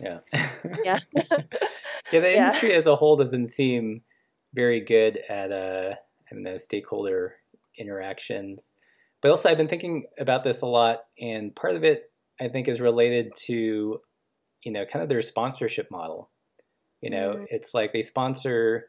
Yeah. 0.00 0.18
yeah. 0.84 0.98
yeah. 1.14 1.38
The 2.10 2.36
industry 2.36 2.70
yeah. 2.70 2.76
as 2.76 2.86
a 2.86 2.96
whole 2.96 3.16
doesn't 3.16 3.48
seem 3.48 4.02
very 4.54 4.80
good 4.80 5.18
at 5.28 5.52
uh, 5.52 5.94
I 5.94 6.34
don't 6.34 6.42
know 6.42 6.56
stakeholder 6.56 7.34
interactions. 7.78 8.72
But 9.22 9.30
also, 9.30 9.50
I've 9.50 9.58
been 9.58 9.68
thinking 9.68 10.04
about 10.18 10.44
this 10.44 10.62
a 10.62 10.66
lot, 10.66 11.00
and 11.20 11.54
part 11.54 11.74
of 11.74 11.84
it 11.84 12.10
I 12.40 12.48
think 12.48 12.68
is 12.68 12.80
related 12.80 13.34
to 13.46 14.00
you 14.62 14.72
know 14.72 14.84
kind 14.86 15.02
of 15.02 15.08
their 15.08 15.22
sponsorship 15.22 15.90
model. 15.90 16.30
You 17.00 17.10
know, 17.10 17.34
mm-hmm. 17.34 17.44
it's 17.48 17.74
like 17.74 17.92
they 17.92 18.02
sponsor 18.02 18.86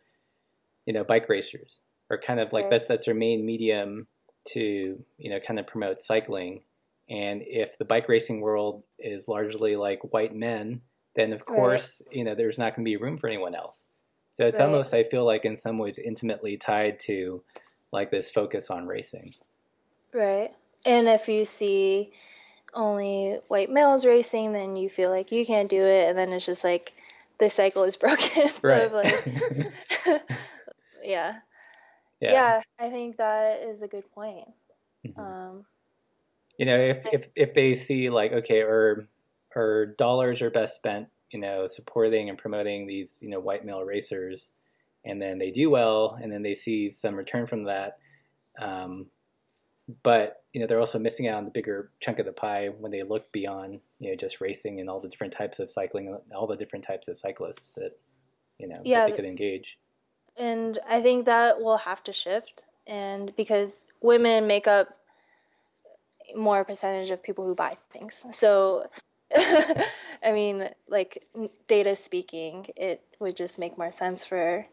you 0.85 0.93
know 0.93 1.03
bike 1.03 1.27
racers, 1.29 1.81
or 2.09 2.17
kind 2.17 2.39
of 2.39 2.53
like 2.53 2.69
that's 2.69 2.87
that's 2.87 3.05
their 3.05 3.15
main 3.15 3.45
medium 3.45 4.07
to 4.49 5.03
you 5.17 5.29
know 5.29 5.39
kind 5.39 5.59
of 5.59 5.67
promote 5.67 6.01
cycling. 6.01 6.63
And 7.11 7.43
if 7.45 7.77
the 7.77 7.83
bike 7.83 8.07
racing 8.07 8.39
world 8.39 8.83
is 8.97 9.27
largely 9.27 9.75
like 9.75 10.13
white 10.13 10.33
men, 10.33 10.79
then 11.13 11.33
of 11.33 11.45
course 11.45 12.01
right. 12.07 12.15
you 12.15 12.23
know 12.23 12.35
there's 12.35 12.57
not 12.57 12.73
going 12.73 12.85
to 12.85 12.89
be 12.89 12.95
room 12.95 13.17
for 13.17 13.27
anyone 13.27 13.53
else. 13.53 13.87
So 14.31 14.47
it's 14.47 14.59
right. 14.59 14.65
almost 14.65 14.93
I 14.93 15.03
feel 15.03 15.25
like 15.25 15.43
in 15.43 15.57
some 15.57 15.77
ways 15.77 15.99
intimately 15.99 16.55
tied 16.55 17.01
to 17.01 17.43
like 17.91 18.11
this 18.11 18.31
focus 18.31 18.71
on 18.71 18.87
racing. 18.87 19.33
Right. 20.13 20.51
And 20.85 21.09
if 21.09 21.27
you 21.27 21.43
see 21.43 22.13
only 22.73 23.39
white 23.49 23.69
males 23.69 24.05
racing, 24.05 24.53
then 24.53 24.77
you 24.77 24.89
feel 24.89 25.09
like 25.09 25.33
you 25.33 25.45
can't 25.45 25.69
do 25.69 25.83
it, 25.83 26.07
and 26.07 26.17
then 26.17 26.31
it's 26.31 26.45
just 26.45 26.63
like 26.63 26.93
the 27.39 27.49
cycle 27.49 27.83
is 27.83 27.95
broken. 27.97 28.49
Right. 28.61 28.91
like, 28.93 29.27
yeah. 31.03 31.39
yeah. 32.21 32.31
Yeah. 32.31 32.61
I 32.79 32.89
think 32.89 33.17
that 33.17 33.63
is 33.63 33.81
a 33.81 33.87
good 33.89 34.09
point. 34.13 34.47
Mm-hmm. 35.05 35.19
Um, 35.19 35.65
you 36.61 36.65
know, 36.65 36.77
if, 36.77 37.05
if 37.11 37.27
if 37.35 37.53
they 37.53 37.75
see 37.75 38.09
like 38.09 38.31
okay, 38.31 38.61
or 38.61 39.07
or 39.55 39.87
dollars 39.97 40.41
are 40.41 40.49
best 40.49 40.75
spent 40.75 41.09
you 41.31 41.39
know, 41.39 41.67
supporting 41.67 42.29
and 42.29 42.37
promoting 42.37 42.85
these, 42.85 43.15
you 43.21 43.29
know, 43.29 43.39
white 43.39 43.65
male 43.65 43.83
racers, 43.83 44.53
and 45.05 45.21
then 45.21 45.39
they 45.39 45.49
do 45.49 45.69
well, 45.69 46.17
and 46.21 46.31
then 46.31 46.43
they 46.43 46.55
see 46.55 46.91
some 46.91 47.15
return 47.15 47.47
from 47.47 47.63
that. 47.63 47.97
Um, 48.59 49.07
but 50.03 50.43
you 50.53 50.59
know, 50.59 50.67
they're 50.67 50.79
also 50.79 50.99
missing 50.99 51.27
out 51.27 51.37
on 51.37 51.45
the 51.45 51.51
bigger 51.51 51.91
chunk 51.99 52.19
of 52.19 52.25
the 52.25 52.31
pie 52.31 52.69
when 52.79 52.91
they 52.91 53.03
look 53.03 53.31
beyond, 53.31 53.79
you 53.99 54.09
know, 54.09 54.15
just 54.15 54.41
racing 54.41 54.79
and 54.79 54.89
all 54.89 54.99
the 54.99 55.07
different 55.07 55.33
types 55.33 55.59
of 55.59 55.71
cycling, 55.71 56.17
all 56.35 56.47
the 56.47 56.55
different 56.55 56.85
types 56.85 57.07
of 57.07 57.17
cyclists 57.17 57.73
that, 57.77 57.97
you 58.59 58.67
know, 58.67 58.81
yeah, 58.83 59.07
they 59.07 59.15
could 59.15 59.25
engage. 59.25 59.79
And 60.37 60.77
I 60.87 61.01
think 61.01 61.25
that 61.25 61.61
will 61.61 61.77
have 61.77 62.03
to 62.03 62.13
shift, 62.13 62.65
and 62.85 63.33
because 63.35 63.85
women 64.01 64.47
make 64.47 64.67
up 64.67 64.97
more 66.35 66.63
percentage 66.63 67.09
of 67.09 67.23
people 67.23 67.45
who 67.45 67.55
buy 67.55 67.77
things, 67.91 68.23
so 68.31 68.87
I 70.23 70.31
mean, 70.31 70.69
like 70.87 71.25
data 71.67 71.95
speaking, 71.95 72.67
it 72.75 73.01
would 73.19 73.35
just 73.35 73.59
make 73.59 73.77
more 73.77 73.91
sense 73.91 74.25
for 74.25 74.65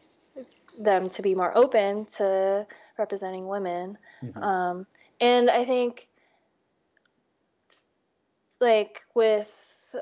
them 0.77 1.09
to 1.09 1.21
be 1.21 1.35
more 1.35 1.55
open 1.55 2.05
to 2.17 2.65
representing 2.97 3.47
women. 3.47 3.97
Mm-hmm. 4.23 4.43
Um, 4.43 4.87
and 5.19 5.49
I 5.49 5.65
think, 5.65 6.07
like 8.59 9.01
with 9.13 9.49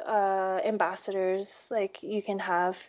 uh, 0.06 0.60
ambassadors, 0.64 1.68
like 1.72 2.04
you 2.04 2.22
can 2.22 2.40
have 2.40 2.82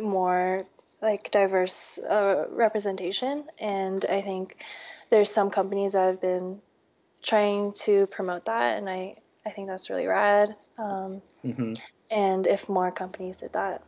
more 0.00 0.62
like 1.02 1.30
diverse 1.30 1.98
uh, 1.98 2.46
representation, 2.50 3.44
and 3.58 4.04
I 4.04 4.22
think 4.22 4.64
there's 5.10 5.30
some 5.30 5.50
companies 5.50 5.92
that 5.92 6.06
have 6.06 6.20
been 6.20 6.60
trying 7.24 7.72
to 7.72 8.06
promote 8.08 8.44
that, 8.44 8.78
and 8.78 8.88
I 8.88 9.16
I 9.44 9.50
think 9.50 9.68
that's 9.68 9.90
really 9.90 10.06
rad. 10.06 10.54
Um, 10.78 11.22
mm-hmm. 11.44 11.72
And 12.10 12.46
if 12.46 12.68
more 12.68 12.92
companies 12.92 13.40
did 13.40 13.54
that, 13.54 13.82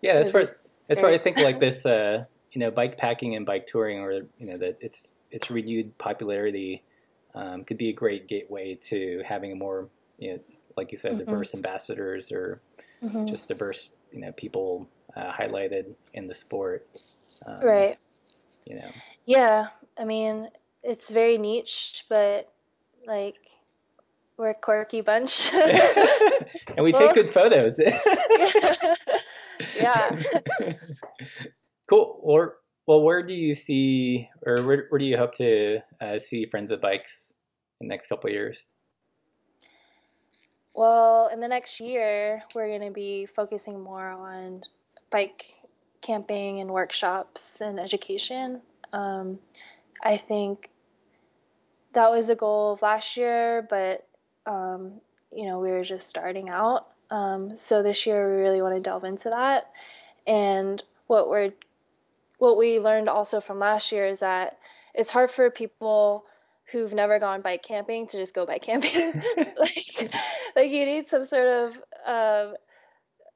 yeah, 0.00 0.14
that's 0.14 0.32
where 0.32 0.56
that's 0.88 1.02
where 1.02 1.12
I 1.12 1.18
think 1.18 1.38
like 1.38 1.60
this, 1.60 1.84
uh, 1.86 2.24
you 2.52 2.60
know, 2.60 2.70
bike 2.70 2.96
packing 2.96 3.34
and 3.34 3.44
bike 3.44 3.66
touring, 3.66 3.98
or 3.98 4.12
you 4.12 4.46
know, 4.46 4.56
that 4.56 4.78
it's 4.80 5.10
its 5.30 5.50
renewed 5.50 5.96
popularity 5.98 6.82
um, 7.34 7.64
could 7.64 7.78
be 7.78 7.88
a 7.88 7.92
great 7.92 8.28
gateway 8.28 8.76
to 8.76 9.22
having 9.26 9.52
a 9.52 9.56
more, 9.56 9.88
you 10.18 10.34
know, 10.34 10.38
like 10.76 10.92
you 10.92 10.98
said, 10.98 11.12
mm-hmm. 11.12 11.30
diverse 11.30 11.54
ambassadors 11.54 12.30
or 12.30 12.60
mm-hmm. 13.02 13.26
just 13.26 13.48
diverse, 13.48 13.90
you 14.12 14.20
know, 14.20 14.30
people 14.32 14.88
uh, 15.16 15.32
highlighted 15.32 15.94
in 16.12 16.28
the 16.28 16.34
sport. 16.34 16.86
Um, 17.44 17.60
right. 17.60 17.98
You 18.64 18.76
know. 18.76 18.90
Yeah, 19.26 19.66
I 19.98 20.04
mean, 20.04 20.48
it's 20.84 21.10
very 21.10 21.38
niche, 21.38 22.04
but 22.08 22.52
like 23.06 23.36
we're 24.36 24.50
a 24.50 24.54
quirky 24.54 25.00
bunch. 25.00 25.52
and 26.76 26.84
we 26.84 26.92
take 26.92 27.14
good 27.14 27.30
photos. 27.30 27.78
yeah. 29.80 30.20
cool. 31.88 32.20
Or 32.22 32.56
well, 32.86 33.02
where 33.02 33.22
do 33.22 33.32
you 33.32 33.54
see, 33.54 34.28
or 34.44 34.62
where, 34.62 34.86
where 34.90 34.98
do 34.98 35.06
you 35.06 35.16
hope 35.16 35.34
to 35.34 35.78
uh, 36.00 36.18
see 36.18 36.46
Friends 36.46 36.70
on 36.70 36.80
Bikes 36.80 37.32
in 37.80 37.88
the 37.88 37.92
next 37.92 38.08
couple 38.08 38.28
years? 38.30 38.70
Well, 40.74 41.30
in 41.32 41.40
the 41.40 41.48
next 41.48 41.80
year, 41.80 42.42
we're 42.54 42.66
going 42.66 42.82
to 42.82 42.90
be 42.90 43.26
focusing 43.26 43.80
more 43.80 44.10
on 44.10 44.62
bike 45.08 45.54
camping 46.02 46.60
and 46.60 46.68
workshops 46.68 47.60
and 47.60 47.78
education. 47.78 48.60
Um, 48.92 49.38
I 50.02 50.16
think 50.16 50.68
that 51.94 52.10
was 52.10 52.30
a 52.30 52.34
goal 52.34 52.72
of 52.72 52.82
last 52.82 53.16
year, 53.16 53.66
but 53.68 54.06
um, 54.46 55.00
you 55.32 55.46
know, 55.46 55.60
we 55.60 55.70
were 55.70 55.84
just 55.84 56.08
starting 56.08 56.48
out. 56.50 56.86
Um, 57.10 57.56
so 57.56 57.82
this 57.82 58.06
year 58.06 58.36
we 58.36 58.42
really 58.42 58.62
want 58.62 58.74
to 58.76 58.80
delve 58.80 59.04
into 59.04 59.30
that. 59.30 59.70
And 60.26 60.82
what 61.06 61.28
we're 61.28 61.52
what 62.38 62.56
we 62.56 62.80
learned 62.80 63.08
also 63.08 63.40
from 63.40 63.58
last 63.58 63.92
year 63.92 64.06
is 64.06 64.20
that 64.20 64.58
it's 64.94 65.10
hard 65.10 65.30
for 65.30 65.50
people 65.50 66.24
who've 66.66 66.92
never 66.92 67.18
gone 67.18 67.42
bike 67.42 67.62
camping 67.62 68.06
to 68.08 68.16
just 68.16 68.34
go 68.34 68.46
bike 68.46 68.62
camping. 68.62 68.90
like, 69.58 70.14
like 70.56 70.70
you 70.70 70.84
need 70.84 71.08
some 71.08 71.24
sort 71.24 71.46
of 71.46 71.82
uh, 72.06 72.52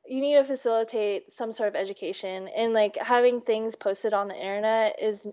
you 0.07 0.21
need 0.21 0.35
to 0.37 0.45
facilitate 0.45 1.33
some 1.33 1.53
sort 1.53 1.69
of 1.69 1.77
education 1.77 2.49
and 2.49 2.73
like 2.73 2.97
having 2.97 3.41
things 3.41 3.77
posted 3.77 4.15
on 4.15 4.29
the 4.29 4.35
internet 4.35 5.01
is 5.03 5.27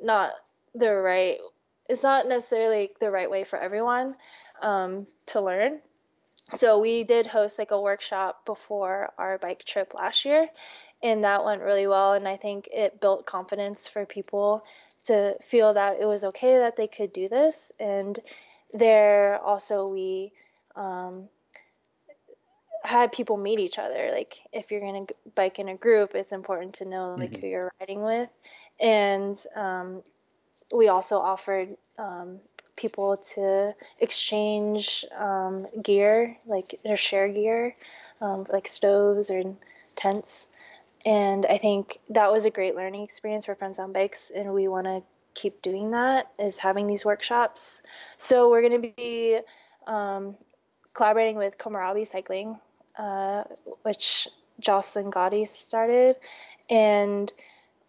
not 0.00 0.32
the 0.74 0.92
right 0.92 1.38
it's 1.88 2.02
not 2.02 2.28
necessarily 2.28 2.90
the 3.00 3.10
right 3.10 3.30
way 3.30 3.44
for 3.44 3.58
everyone 3.58 4.14
um, 4.62 5.06
to 5.26 5.40
learn. 5.40 5.80
So 6.50 6.80
we 6.80 7.04
did 7.04 7.26
host 7.26 7.58
like 7.58 7.70
a 7.70 7.80
workshop 7.80 8.44
before 8.44 9.12
our 9.18 9.38
bike 9.38 9.64
trip 9.64 9.94
last 9.94 10.24
year, 10.24 10.48
and 11.02 11.24
that 11.24 11.44
went 11.44 11.62
really 11.62 11.86
well. 11.86 12.12
And 12.12 12.28
I 12.28 12.36
think 12.36 12.68
it 12.72 13.00
built 13.00 13.26
confidence 13.26 13.88
for 13.88 14.04
people 14.04 14.64
to 15.04 15.36
feel 15.42 15.74
that 15.74 15.98
it 16.00 16.06
was 16.06 16.24
okay 16.24 16.58
that 16.58 16.76
they 16.76 16.86
could 16.86 17.12
do 17.12 17.28
this. 17.28 17.72
And 17.80 18.18
there 18.72 19.38
also 19.38 19.88
we 19.88 20.32
um, 20.76 21.28
had 22.84 23.12
people 23.12 23.36
meet 23.36 23.58
each 23.58 23.78
other. 23.78 24.10
Like 24.12 24.38
if 24.52 24.70
you're 24.70 24.80
gonna 24.80 25.06
bike 25.34 25.58
in 25.58 25.68
a 25.68 25.76
group, 25.76 26.14
it's 26.14 26.32
important 26.32 26.74
to 26.74 26.84
know 26.84 27.16
like 27.18 27.30
mm-hmm. 27.30 27.40
who 27.40 27.46
you're 27.46 27.72
riding 27.80 28.02
with. 28.02 28.28
And 28.80 29.38
um, 29.56 30.02
we 30.72 30.88
also 30.88 31.18
offered 31.18 31.76
um, 31.98 32.40
people 32.76 33.18
to 33.34 33.74
exchange 34.00 35.04
um, 35.16 35.66
gear, 35.82 36.38
like 36.46 36.80
or 36.84 36.96
share 36.96 37.28
gear, 37.28 37.76
um, 38.20 38.46
like 38.50 38.66
stoves 38.66 39.30
or 39.30 39.54
tents. 39.94 40.48
And 41.04 41.44
I 41.46 41.58
think 41.58 41.98
that 42.10 42.32
was 42.32 42.44
a 42.44 42.50
great 42.50 42.76
learning 42.76 43.02
experience 43.02 43.46
for 43.46 43.54
Friends 43.54 43.78
on 43.78 43.92
Bikes, 43.92 44.30
and 44.34 44.54
we 44.54 44.68
want 44.68 44.86
to 44.86 45.02
keep 45.34 45.60
doing 45.60 45.90
that. 45.90 46.30
Is 46.38 46.58
having 46.58 46.86
these 46.86 47.04
workshops. 47.04 47.82
So 48.16 48.50
we're 48.50 48.62
going 48.62 48.82
to 48.82 48.92
be 48.96 49.38
um, 49.86 50.36
collaborating 50.94 51.36
with 51.36 51.58
Komorebi 51.58 52.06
Cycling, 52.06 52.58
uh, 52.96 53.44
which 53.82 54.28
Jocelyn 54.60 55.10
Gaudi 55.10 55.46
started, 55.46 56.16
and 56.70 57.32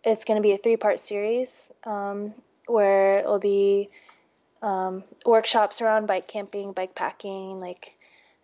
it's 0.03 0.25
going 0.25 0.37
to 0.37 0.41
be 0.41 0.53
a 0.53 0.57
three-part 0.57 0.99
series 0.99 1.71
um, 1.85 2.33
where 2.67 3.19
it'll 3.19 3.39
be 3.39 3.89
um, 4.61 5.03
workshops 5.25 5.81
around 5.81 6.07
bike 6.07 6.27
camping, 6.27 6.71
bike 6.71 6.95
packing, 6.95 7.59
like 7.59 7.97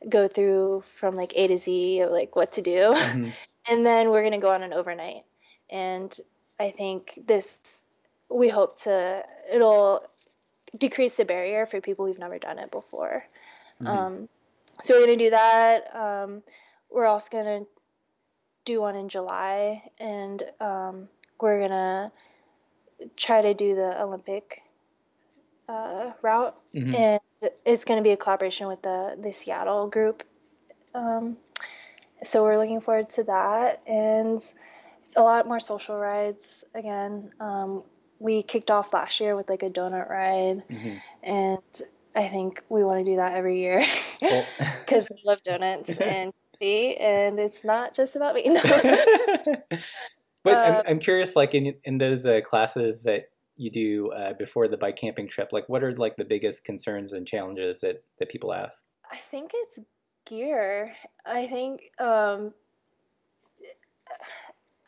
go 0.07 0.27
through 0.27 0.81
from 0.81 1.15
like 1.15 1.33
A 1.35 1.47
to 1.47 1.57
Z 1.57 2.01
of 2.01 2.11
like 2.11 2.35
what 2.35 2.53
to 2.53 2.61
do. 2.61 2.93
Mm-hmm. 2.93 3.29
and 3.69 3.85
then 3.85 4.09
we're 4.09 4.21
going 4.21 4.33
to 4.33 4.39
go 4.39 4.51
on 4.51 4.63
an 4.63 4.73
overnight. 4.73 5.23
And 5.69 6.15
I 6.59 6.71
think 6.71 7.19
this, 7.25 7.83
we 8.29 8.49
hope 8.49 8.79
to, 8.81 9.23
it'll 9.51 10.03
decrease 10.77 11.15
the 11.15 11.25
barrier 11.25 11.65
for 11.65 11.81
people 11.81 12.05
who've 12.05 12.19
never 12.19 12.37
done 12.37 12.59
it 12.59 12.71
before. 12.71 13.25
Mm-hmm. 13.81 13.87
Um, 13.87 14.29
so 14.81 14.93
we're 14.93 15.05
going 15.05 15.17
to 15.17 15.25
do 15.25 15.29
that. 15.31 15.95
Um, 15.95 16.43
we're 16.91 17.05
also 17.05 17.29
going 17.31 17.63
to 17.63 17.69
do 18.65 18.81
one 18.81 18.95
in 18.95 19.09
July, 19.09 19.83
and 19.99 20.43
um, 20.59 21.07
we're 21.39 21.59
going 21.59 21.71
to 21.71 22.11
try 23.15 23.41
to 23.41 23.53
do 23.53 23.75
the 23.75 24.01
Olympic 24.01 24.63
uh, 25.67 26.11
route, 26.21 26.55
mm-hmm. 26.73 26.95
and 26.95 27.19
it's 27.65 27.85
going 27.85 27.97
to 27.97 28.03
be 28.03 28.11
a 28.11 28.17
collaboration 28.17 28.67
with 28.67 28.81
the 28.81 29.15
the 29.19 29.31
Seattle 29.31 29.87
group. 29.87 30.23
Um, 30.93 31.37
so 32.23 32.43
we're 32.43 32.57
looking 32.57 32.81
forward 32.81 33.09
to 33.11 33.23
that, 33.25 33.81
and 33.87 34.39
a 35.15 35.21
lot 35.21 35.47
more 35.47 35.59
social 35.59 35.97
rides 35.97 36.65
again. 36.73 37.31
Um, 37.39 37.83
we 38.19 38.43
kicked 38.43 38.69
off 38.69 38.93
last 38.93 39.19
year 39.19 39.35
with 39.35 39.49
like 39.49 39.63
a 39.63 39.69
donut 39.69 40.09
ride, 40.09 40.63
mm-hmm. 40.69 40.95
and 41.23 41.81
I 42.15 42.27
think 42.27 42.63
we 42.69 42.83
want 42.83 43.05
to 43.05 43.11
do 43.11 43.17
that 43.17 43.35
every 43.35 43.59
year 43.59 43.85
because 44.19 45.07
we 45.11 45.21
love 45.23 45.41
donuts 45.43 45.89
and 45.99 46.33
coffee, 46.59 46.97
and 46.97 47.39
it's 47.39 47.63
not 47.63 47.93
just 47.93 48.15
about 48.15 48.35
me. 48.35 48.49
No. 48.49 48.61
but 50.43 50.57
I'm, 50.57 50.75
um, 50.75 50.83
I'm 50.87 50.99
curious, 50.99 51.35
like 51.35 51.53
in 51.53 51.75
in 51.83 51.97
those 51.97 52.25
uh, 52.25 52.41
classes 52.43 53.03
that 53.03 53.29
you 53.57 53.69
do 53.69 54.11
uh, 54.11 54.33
before 54.33 54.67
the 54.67 54.77
bike 54.77 54.95
camping 54.95 55.27
trip, 55.27 55.49
like 55.51 55.67
what 55.67 55.83
are 55.83 55.93
like 55.95 56.15
the 56.15 56.25
biggest 56.25 56.63
concerns 56.63 57.13
and 57.13 57.27
challenges 57.27 57.81
that 57.81 58.03
that 58.19 58.29
people 58.29 58.53
ask? 58.53 58.83
I 59.11 59.17
think 59.17 59.51
it's 59.53 59.79
gear. 60.25 60.93
I 61.25 61.47
think 61.47 61.91
um, 61.99 62.53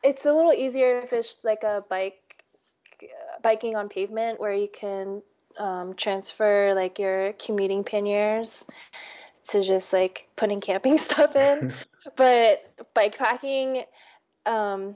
it's 0.04 0.26
a 0.26 0.34
little 0.34 0.54
easier 0.54 1.00
if 1.00 1.14
it's 1.14 1.44
like 1.44 1.64
a 1.64 1.84
bike 1.90 2.18
biking 3.42 3.76
on 3.76 3.90
pavement 3.90 4.40
where 4.40 4.54
you 4.54 4.68
can 4.72 5.22
um, 5.58 5.94
transfer 5.96 6.74
like 6.76 7.00
your 7.00 7.34
commuting 7.34 7.84
panniers 7.84 8.66
to 9.50 9.64
just 9.64 9.92
like 9.92 10.28
putting 10.36 10.62
camping 10.62 10.98
stuff 11.00 11.36
in. 11.36 11.74
but 12.16 12.64
bike 12.94 13.18
packing, 13.18 13.84
um, 14.46 14.96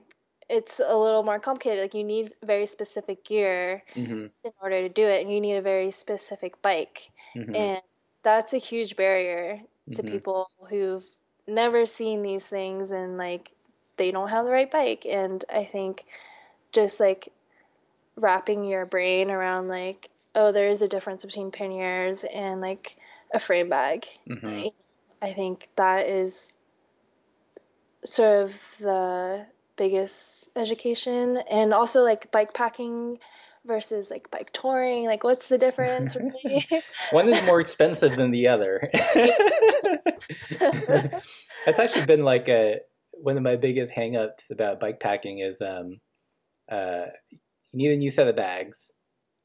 it's 0.49 0.79
a 0.79 0.95
little 0.95 1.23
more 1.23 1.39
complicated. 1.39 1.81
Like 1.81 1.93
you 1.93 2.03
need 2.03 2.33
very 2.43 2.65
specific 2.65 3.23
gear 3.23 3.83
mm-hmm. 3.95 4.27
in 4.43 4.51
order 4.61 4.81
to 4.81 4.89
do 4.89 5.05
it, 5.05 5.21
and 5.21 5.31
you 5.31 5.41
need 5.41 5.55
a 5.55 5.61
very 5.61 5.91
specific 5.91 6.61
bike, 6.61 7.09
mm-hmm. 7.35 7.55
and 7.55 7.81
that's 8.23 8.53
a 8.53 8.57
huge 8.57 8.95
barrier 8.95 9.61
to 9.93 10.01
mm-hmm. 10.01 10.11
people 10.11 10.49
who've 10.69 11.05
never 11.47 11.85
seen 11.85 12.23
these 12.23 12.45
things 12.45 12.89
and 12.89 13.17
like 13.17 13.51
they 13.97 14.11
don't 14.11 14.29
have 14.29 14.45
the 14.45 14.51
right 14.51 14.71
bike. 14.71 15.05
And 15.07 15.43
I 15.53 15.63
think 15.63 16.05
just 16.71 16.99
like 16.99 17.31
wrapping 18.15 18.63
your 18.63 18.85
brain 18.85 19.29
around 19.29 19.67
like 19.67 20.09
oh 20.33 20.51
there 20.51 20.69
is 20.69 20.81
a 20.81 20.87
difference 20.87 21.23
between 21.25 21.51
panniers 21.51 22.23
and 22.23 22.61
like 22.61 22.97
a 23.33 23.39
frame 23.39 23.69
bag. 23.69 24.05
Mm-hmm. 24.27 24.67
I 25.21 25.33
think 25.33 25.69
that 25.75 26.07
is 26.07 26.55
sort 28.03 28.43
of 28.43 28.61
the 28.79 29.45
biggest 29.77 30.49
education 30.55 31.37
and 31.49 31.73
also 31.73 32.03
like 32.03 32.31
bike 32.31 32.53
packing 32.53 33.17
versus 33.65 34.09
like 34.09 34.29
bike 34.31 34.51
touring 34.53 35.05
like 35.05 35.23
what's 35.23 35.47
the 35.47 35.57
difference 35.57 36.15
really 36.15 36.65
one 37.11 37.27
is 37.27 37.43
more 37.45 37.59
expensive 37.59 38.15
than 38.15 38.31
the 38.31 38.47
other. 38.47 38.87
That's 41.65 41.79
actually 41.79 42.05
been 42.05 42.23
like 42.23 42.47
a 42.47 42.81
one 43.11 43.37
of 43.37 43.43
my 43.43 43.55
biggest 43.55 43.93
hangups 43.93 44.51
about 44.51 44.79
bike 44.79 44.99
packing 44.99 45.39
is 45.39 45.61
um 45.61 45.99
uh 46.71 47.05
you 47.31 47.39
need 47.73 47.91
a 47.91 47.97
new 47.97 48.11
set 48.11 48.27
of 48.27 48.35
bags 48.35 48.91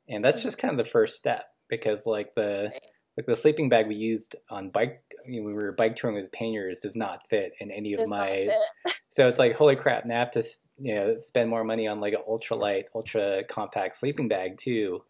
and 0.08 0.24
that's 0.24 0.42
just 0.42 0.58
kind 0.58 0.72
of 0.72 0.78
the 0.78 0.90
first 0.90 1.16
step 1.16 1.44
because 1.68 2.00
like 2.04 2.34
the 2.34 2.72
like 3.16 3.26
the 3.26 3.36
sleeping 3.36 3.68
bag 3.68 3.86
we 3.86 3.94
used 3.94 4.36
on 4.48 4.70
bike 4.70 5.02
you 5.26 5.40
know, 5.40 5.46
we 5.46 5.52
were 5.52 5.72
bike 5.72 5.96
touring 5.96 6.16
with 6.16 6.32
panniers 6.32 6.80
does 6.80 6.96
not 6.96 7.28
fit 7.28 7.52
in 7.60 7.70
any 7.70 7.94
of 7.94 8.08
my 8.08 8.46
so 9.00 9.28
it's 9.28 9.38
like 9.38 9.54
holy 9.54 9.76
crap 9.76 10.06
now 10.06 10.16
i 10.16 10.18
have 10.18 10.30
to 10.30 10.42
you 10.80 10.94
know 10.94 11.18
spend 11.18 11.48
more 11.48 11.64
money 11.64 11.86
on 11.86 12.00
like 12.00 12.14
an 12.14 12.20
ultra 12.26 12.56
light 12.56 12.88
ultra 12.94 13.44
compact 13.44 13.98
sleeping 13.98 14.28
bag 14.28 14.56
too. 14.56 15.02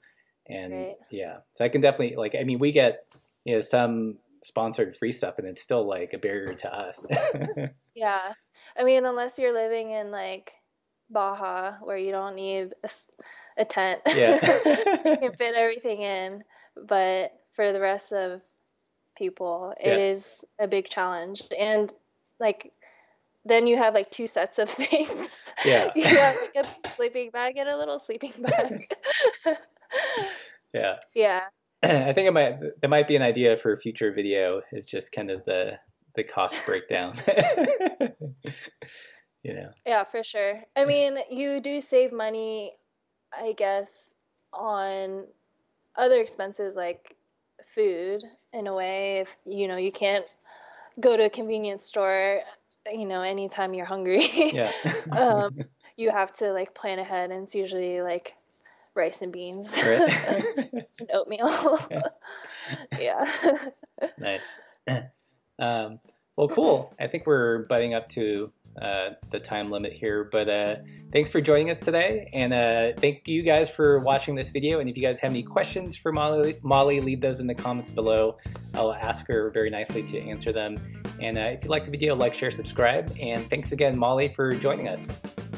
And 0.48 0.72
right. 0.72 0.94
yeah 1.10 1.38
so 1.54 1.64
i 1.64 1.68
can 1.68 1.80
definitely 1.80 2.16
like 2.16 2.34
i 2.34 2.42
mean 2.42 2.58
we 2.58 2.72
get 2.72 3.06
you 3.44 3.54
know 3.54 3.60
some 3.60 4.18
sponsored 4.42 4.96
free 4.96 5.12
stuff 5.12 5.38
and 5.38 5.46
it's 5.46 5.62
still 5.62 5.86
like 5.86 6.12
a 6.12 6.18
barrier 6.18 6.54
to 6.54 6.74
us. 6.74 7.02
Yeah. 7.94 8.32
I 8.78 8.84
mean 8.84 9.04
unless 9.04 9.38
you're 9.38 9.52
living 9.52 9.90
in 9.90 10.10
like 10.10 10.52
baja 11.10 11.72
where 11.82 11.98
you 11.98 12.12
don't 12.12 12.34
need 12.34 12.72
a, 12.82 12.90
a 13.58 13.64
tent. 13.64 14.00
Yeah. 14.14 14.38
You 15.04 15.16
can 15.18 15.32
fit 15.32 15.54
everything 15.54 16.00
in 16.00 16.42
but 16.76 17.32
for 17.54 17.72
the 17.72 17.80
rest 17.80 18.12
of 18.12 18.40
people. 19.16 19.74
It 19.80 19.98
yeah. 19.98 20.04
is 20.12 20.44
a 20.58 20.68
big 20.68 20.88
challenge. 20.88 21.42
And 21.58 21.92
like 22.38 22.72
then 23.44 23.66
you 23.66 23.76
have 23.76 23.94
like 23.94 24.10
two 24.10 24.26
sets 24.26 24.58
of 24.58 24.68
things. 24.82 25.36
Yeah. 25.64 25.90
You 25.94 26.04
have 26.04 26.36
like 26.54 26.66
a 26.66 26.90
sleeping 26.96 27.30
bag 27.30 27.56
and 27.56 27.68
a 27.68 27.76
little 27.76 27.98
sleeping 27.98 28.32
bag. 28.38 28.94
Yeah. 30.72 30.98
Yeah. 31.16 31.40
I 31.82 32.12
think 32.12 32.28
it 32.28 32.32
might 32.32 32.60
there 32.80 32.88
might 32.88 33.08
be 33.08 33.16
an 33.16 33.22
idea 33.22 33.56
for 33.56 33.72
a 33.72 33.76
future 33.76 34.12
video 34.12 34.62
is 34.70 34.86
just 34.86 35.10
kind 35.10 35.32
of 35.32 35.44
the 35.46 35.80
the 36.14 36.22
cost 36.22 36.64
breakdown. 36.64 37.14
You 39.42 39.54
know. 39.54 39.70
Yeah 39.86 40.04
for 40.04 40.22
sure. 40.22 40.62
I 40.76 40.84
mean 40.84 41.16
you 41.30 41.60
do 41.60 41.80
save 41.80 42.12
money 42.12 42.74
i 43.32 43.52
guess 43.52 44.14
on 44.52 45.24
other 45.96 46.20
expenses 46.20 46.76
like 46.76 47.16
food 47.74 48.24
in 48.52 48.66
a 48.66 48.74
way. 48.74 49.18
If 49.20 49.36
you 49.44 49.68
know 49.68 49.76
you 49.76 49.92
can't 49.92 50.24
go 50.98 51.16
to 51.16 51.24
a 51.24 51.30
convenience 51.30 51.84
store 51.84 52.42
you 52.90 53.06
know 53.06 53.22
anytime 53.22 53.74
you're 53.74 53.86
hungry. 53.86 54.28
Yeah. 54.52 54.72
Um, 55.12 55.58
you 55.96 56.10
have 56.10 56.32
to 56.34 56.52
like 56.52 56.74
plan 56.74 56.98
ahead 56.98 57.30
and 57.30 57.42
it's 57.42 57.54
usually 57.54 58.00
like 58.00 58.34
rice 58.94 59.22
and 59.22 59.32
beans 59.32 59.70
right. 59.86 60.44
and 60.56 60.84
oatmeal. 61.12 61.78
Yeah, 61.90 62.02
yeah. 62.98 63.68
nice. 64.18 64.40
Um, 65.58 66.00
well 66.36 66.48
cool. 66.48 66.94
I 66.98 67.06
think 67.06 67.26
we're 67.26 67.66
butting 67.66 67.92
up 67.92 68.08
to 68.10 68.50
uh, 68.80 69.10
the 69.30 69.40
time 69.40 69.70
limit 69.70 69.92
here. 69.92 70.24
But 70.24 70.48
uh, 70.48 70.76
thanks 71.12 71.30
for 71.30 71.40
joining 71.40 71.70
us 71.70 71.80
today, 71.80 72.30
and 72.32 72.52
uh, 72.52 72.92
thank 72.98 73.26
you 73.28 73.42
guys 73.42 73.70
for 73.70 74.00
watching 74.00 74.34
this 74.34 74.50
video. 74.50 74.80
And 74.80 74.88
if 74.88 74.96
you 74.96 75.02
guys 75.02 75.20
have 75.20 75.30
any 75.30 75.42
questions 75.42 75.96
for 75.96 76.12
Molly, 76.12 76.58
Molly, 76.62 77.00
leave 77.00 77.20
those 77.20 77.40
in 77.40 77.46
the 77.46 77.54
comments 77.54 77.90
below. 77.90 78.38
I'll 78.74 78.92
ask 78.92 79.26
her 79.28 79.50
very 79.50 79.70
nicely 79.70 80.02
to 80.04 80.20
answer 80.20 80.52
them. 80.52 80.76
And 81.20 81.36
uh, 81.36 81.42
if 81.42 81.64
you 81.64 81.70
like 81.70 81.84
the 81.84 81.90
video, 81.90 82.14
like, 82.14 82.34
share, 82.34 82.50
subscribe. 82.50 83.12
And 83.20 83.48
thanks 83.50 83.72
again, 83.72 83.98
Molly, 83.98 84.28
for 84.28 84.52
joining 84.54 84.88
us. 84.88 85.06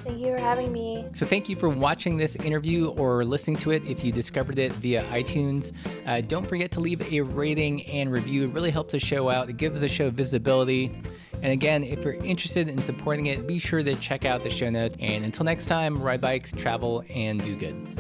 Thank 0.03 0.19
you 0.19 0.33
for 0.33 0.39
having 0.39 0.73
me. 0.73 1.07
So, 1.15 1.25
thank 1.25 1.49
you 1.49 1.55
for 1.55 1.69
watching 1.69 2.17
this 2.17 2.35
interview 2.37 2.89
or 2.89 3.25
listening 3.25 3.57
to 3.59 3.71
it 3.71 3.87
if 3.87 4.03
you 4.03 4.11
discovered 4.11 4.59
it 4.59 4.73
via 4.73 5.05
iTunes. 5.05 5.73
Uh, 6.07 6.21
don't 6.23 6.45
forget 6.45 6.73
to 6.73 6.81
leave 6.81 7.13
a 7.13 7.21
rating 7.21 7.87
and 7.87 8.11
review. 8.11 8.43
It 8.43 8.51
really 8.51 8.71
helps 8.71 8.93
the 8.93 8.99
show 8.99 9.31
out, 9.31 9.49
it 9.49 9.59
gives 9.59 9.81
the 9.81 9.89
show 9.89 10.11
visibility. 10.11 11.01
And 11.43 11.53
again, 11.53 11.83
if 11.83 12.05
you're 12.05 12.15
interested 12.15 12.69
in 12.69 12.79
supporting 12.79 13.27
it, 13.27 13.47
be 13.47 13.59
sure 13.59 13.83
to 13.83 13.95
check 13.97 14.25
out 14.25 14.43
the 14.43 14.51
show 14.51 14.71
notes. 14.71 14.97
And 15.01 15.25
until 15.25 15.45
next 15.45 15.67
time, 15.67 16.01
ride 16.01 16.21
bikes, 16.21 16.53
travel, 16.53 17.05
and 17.11 17.43
do 17.43 17.57
good. 17.57 17.99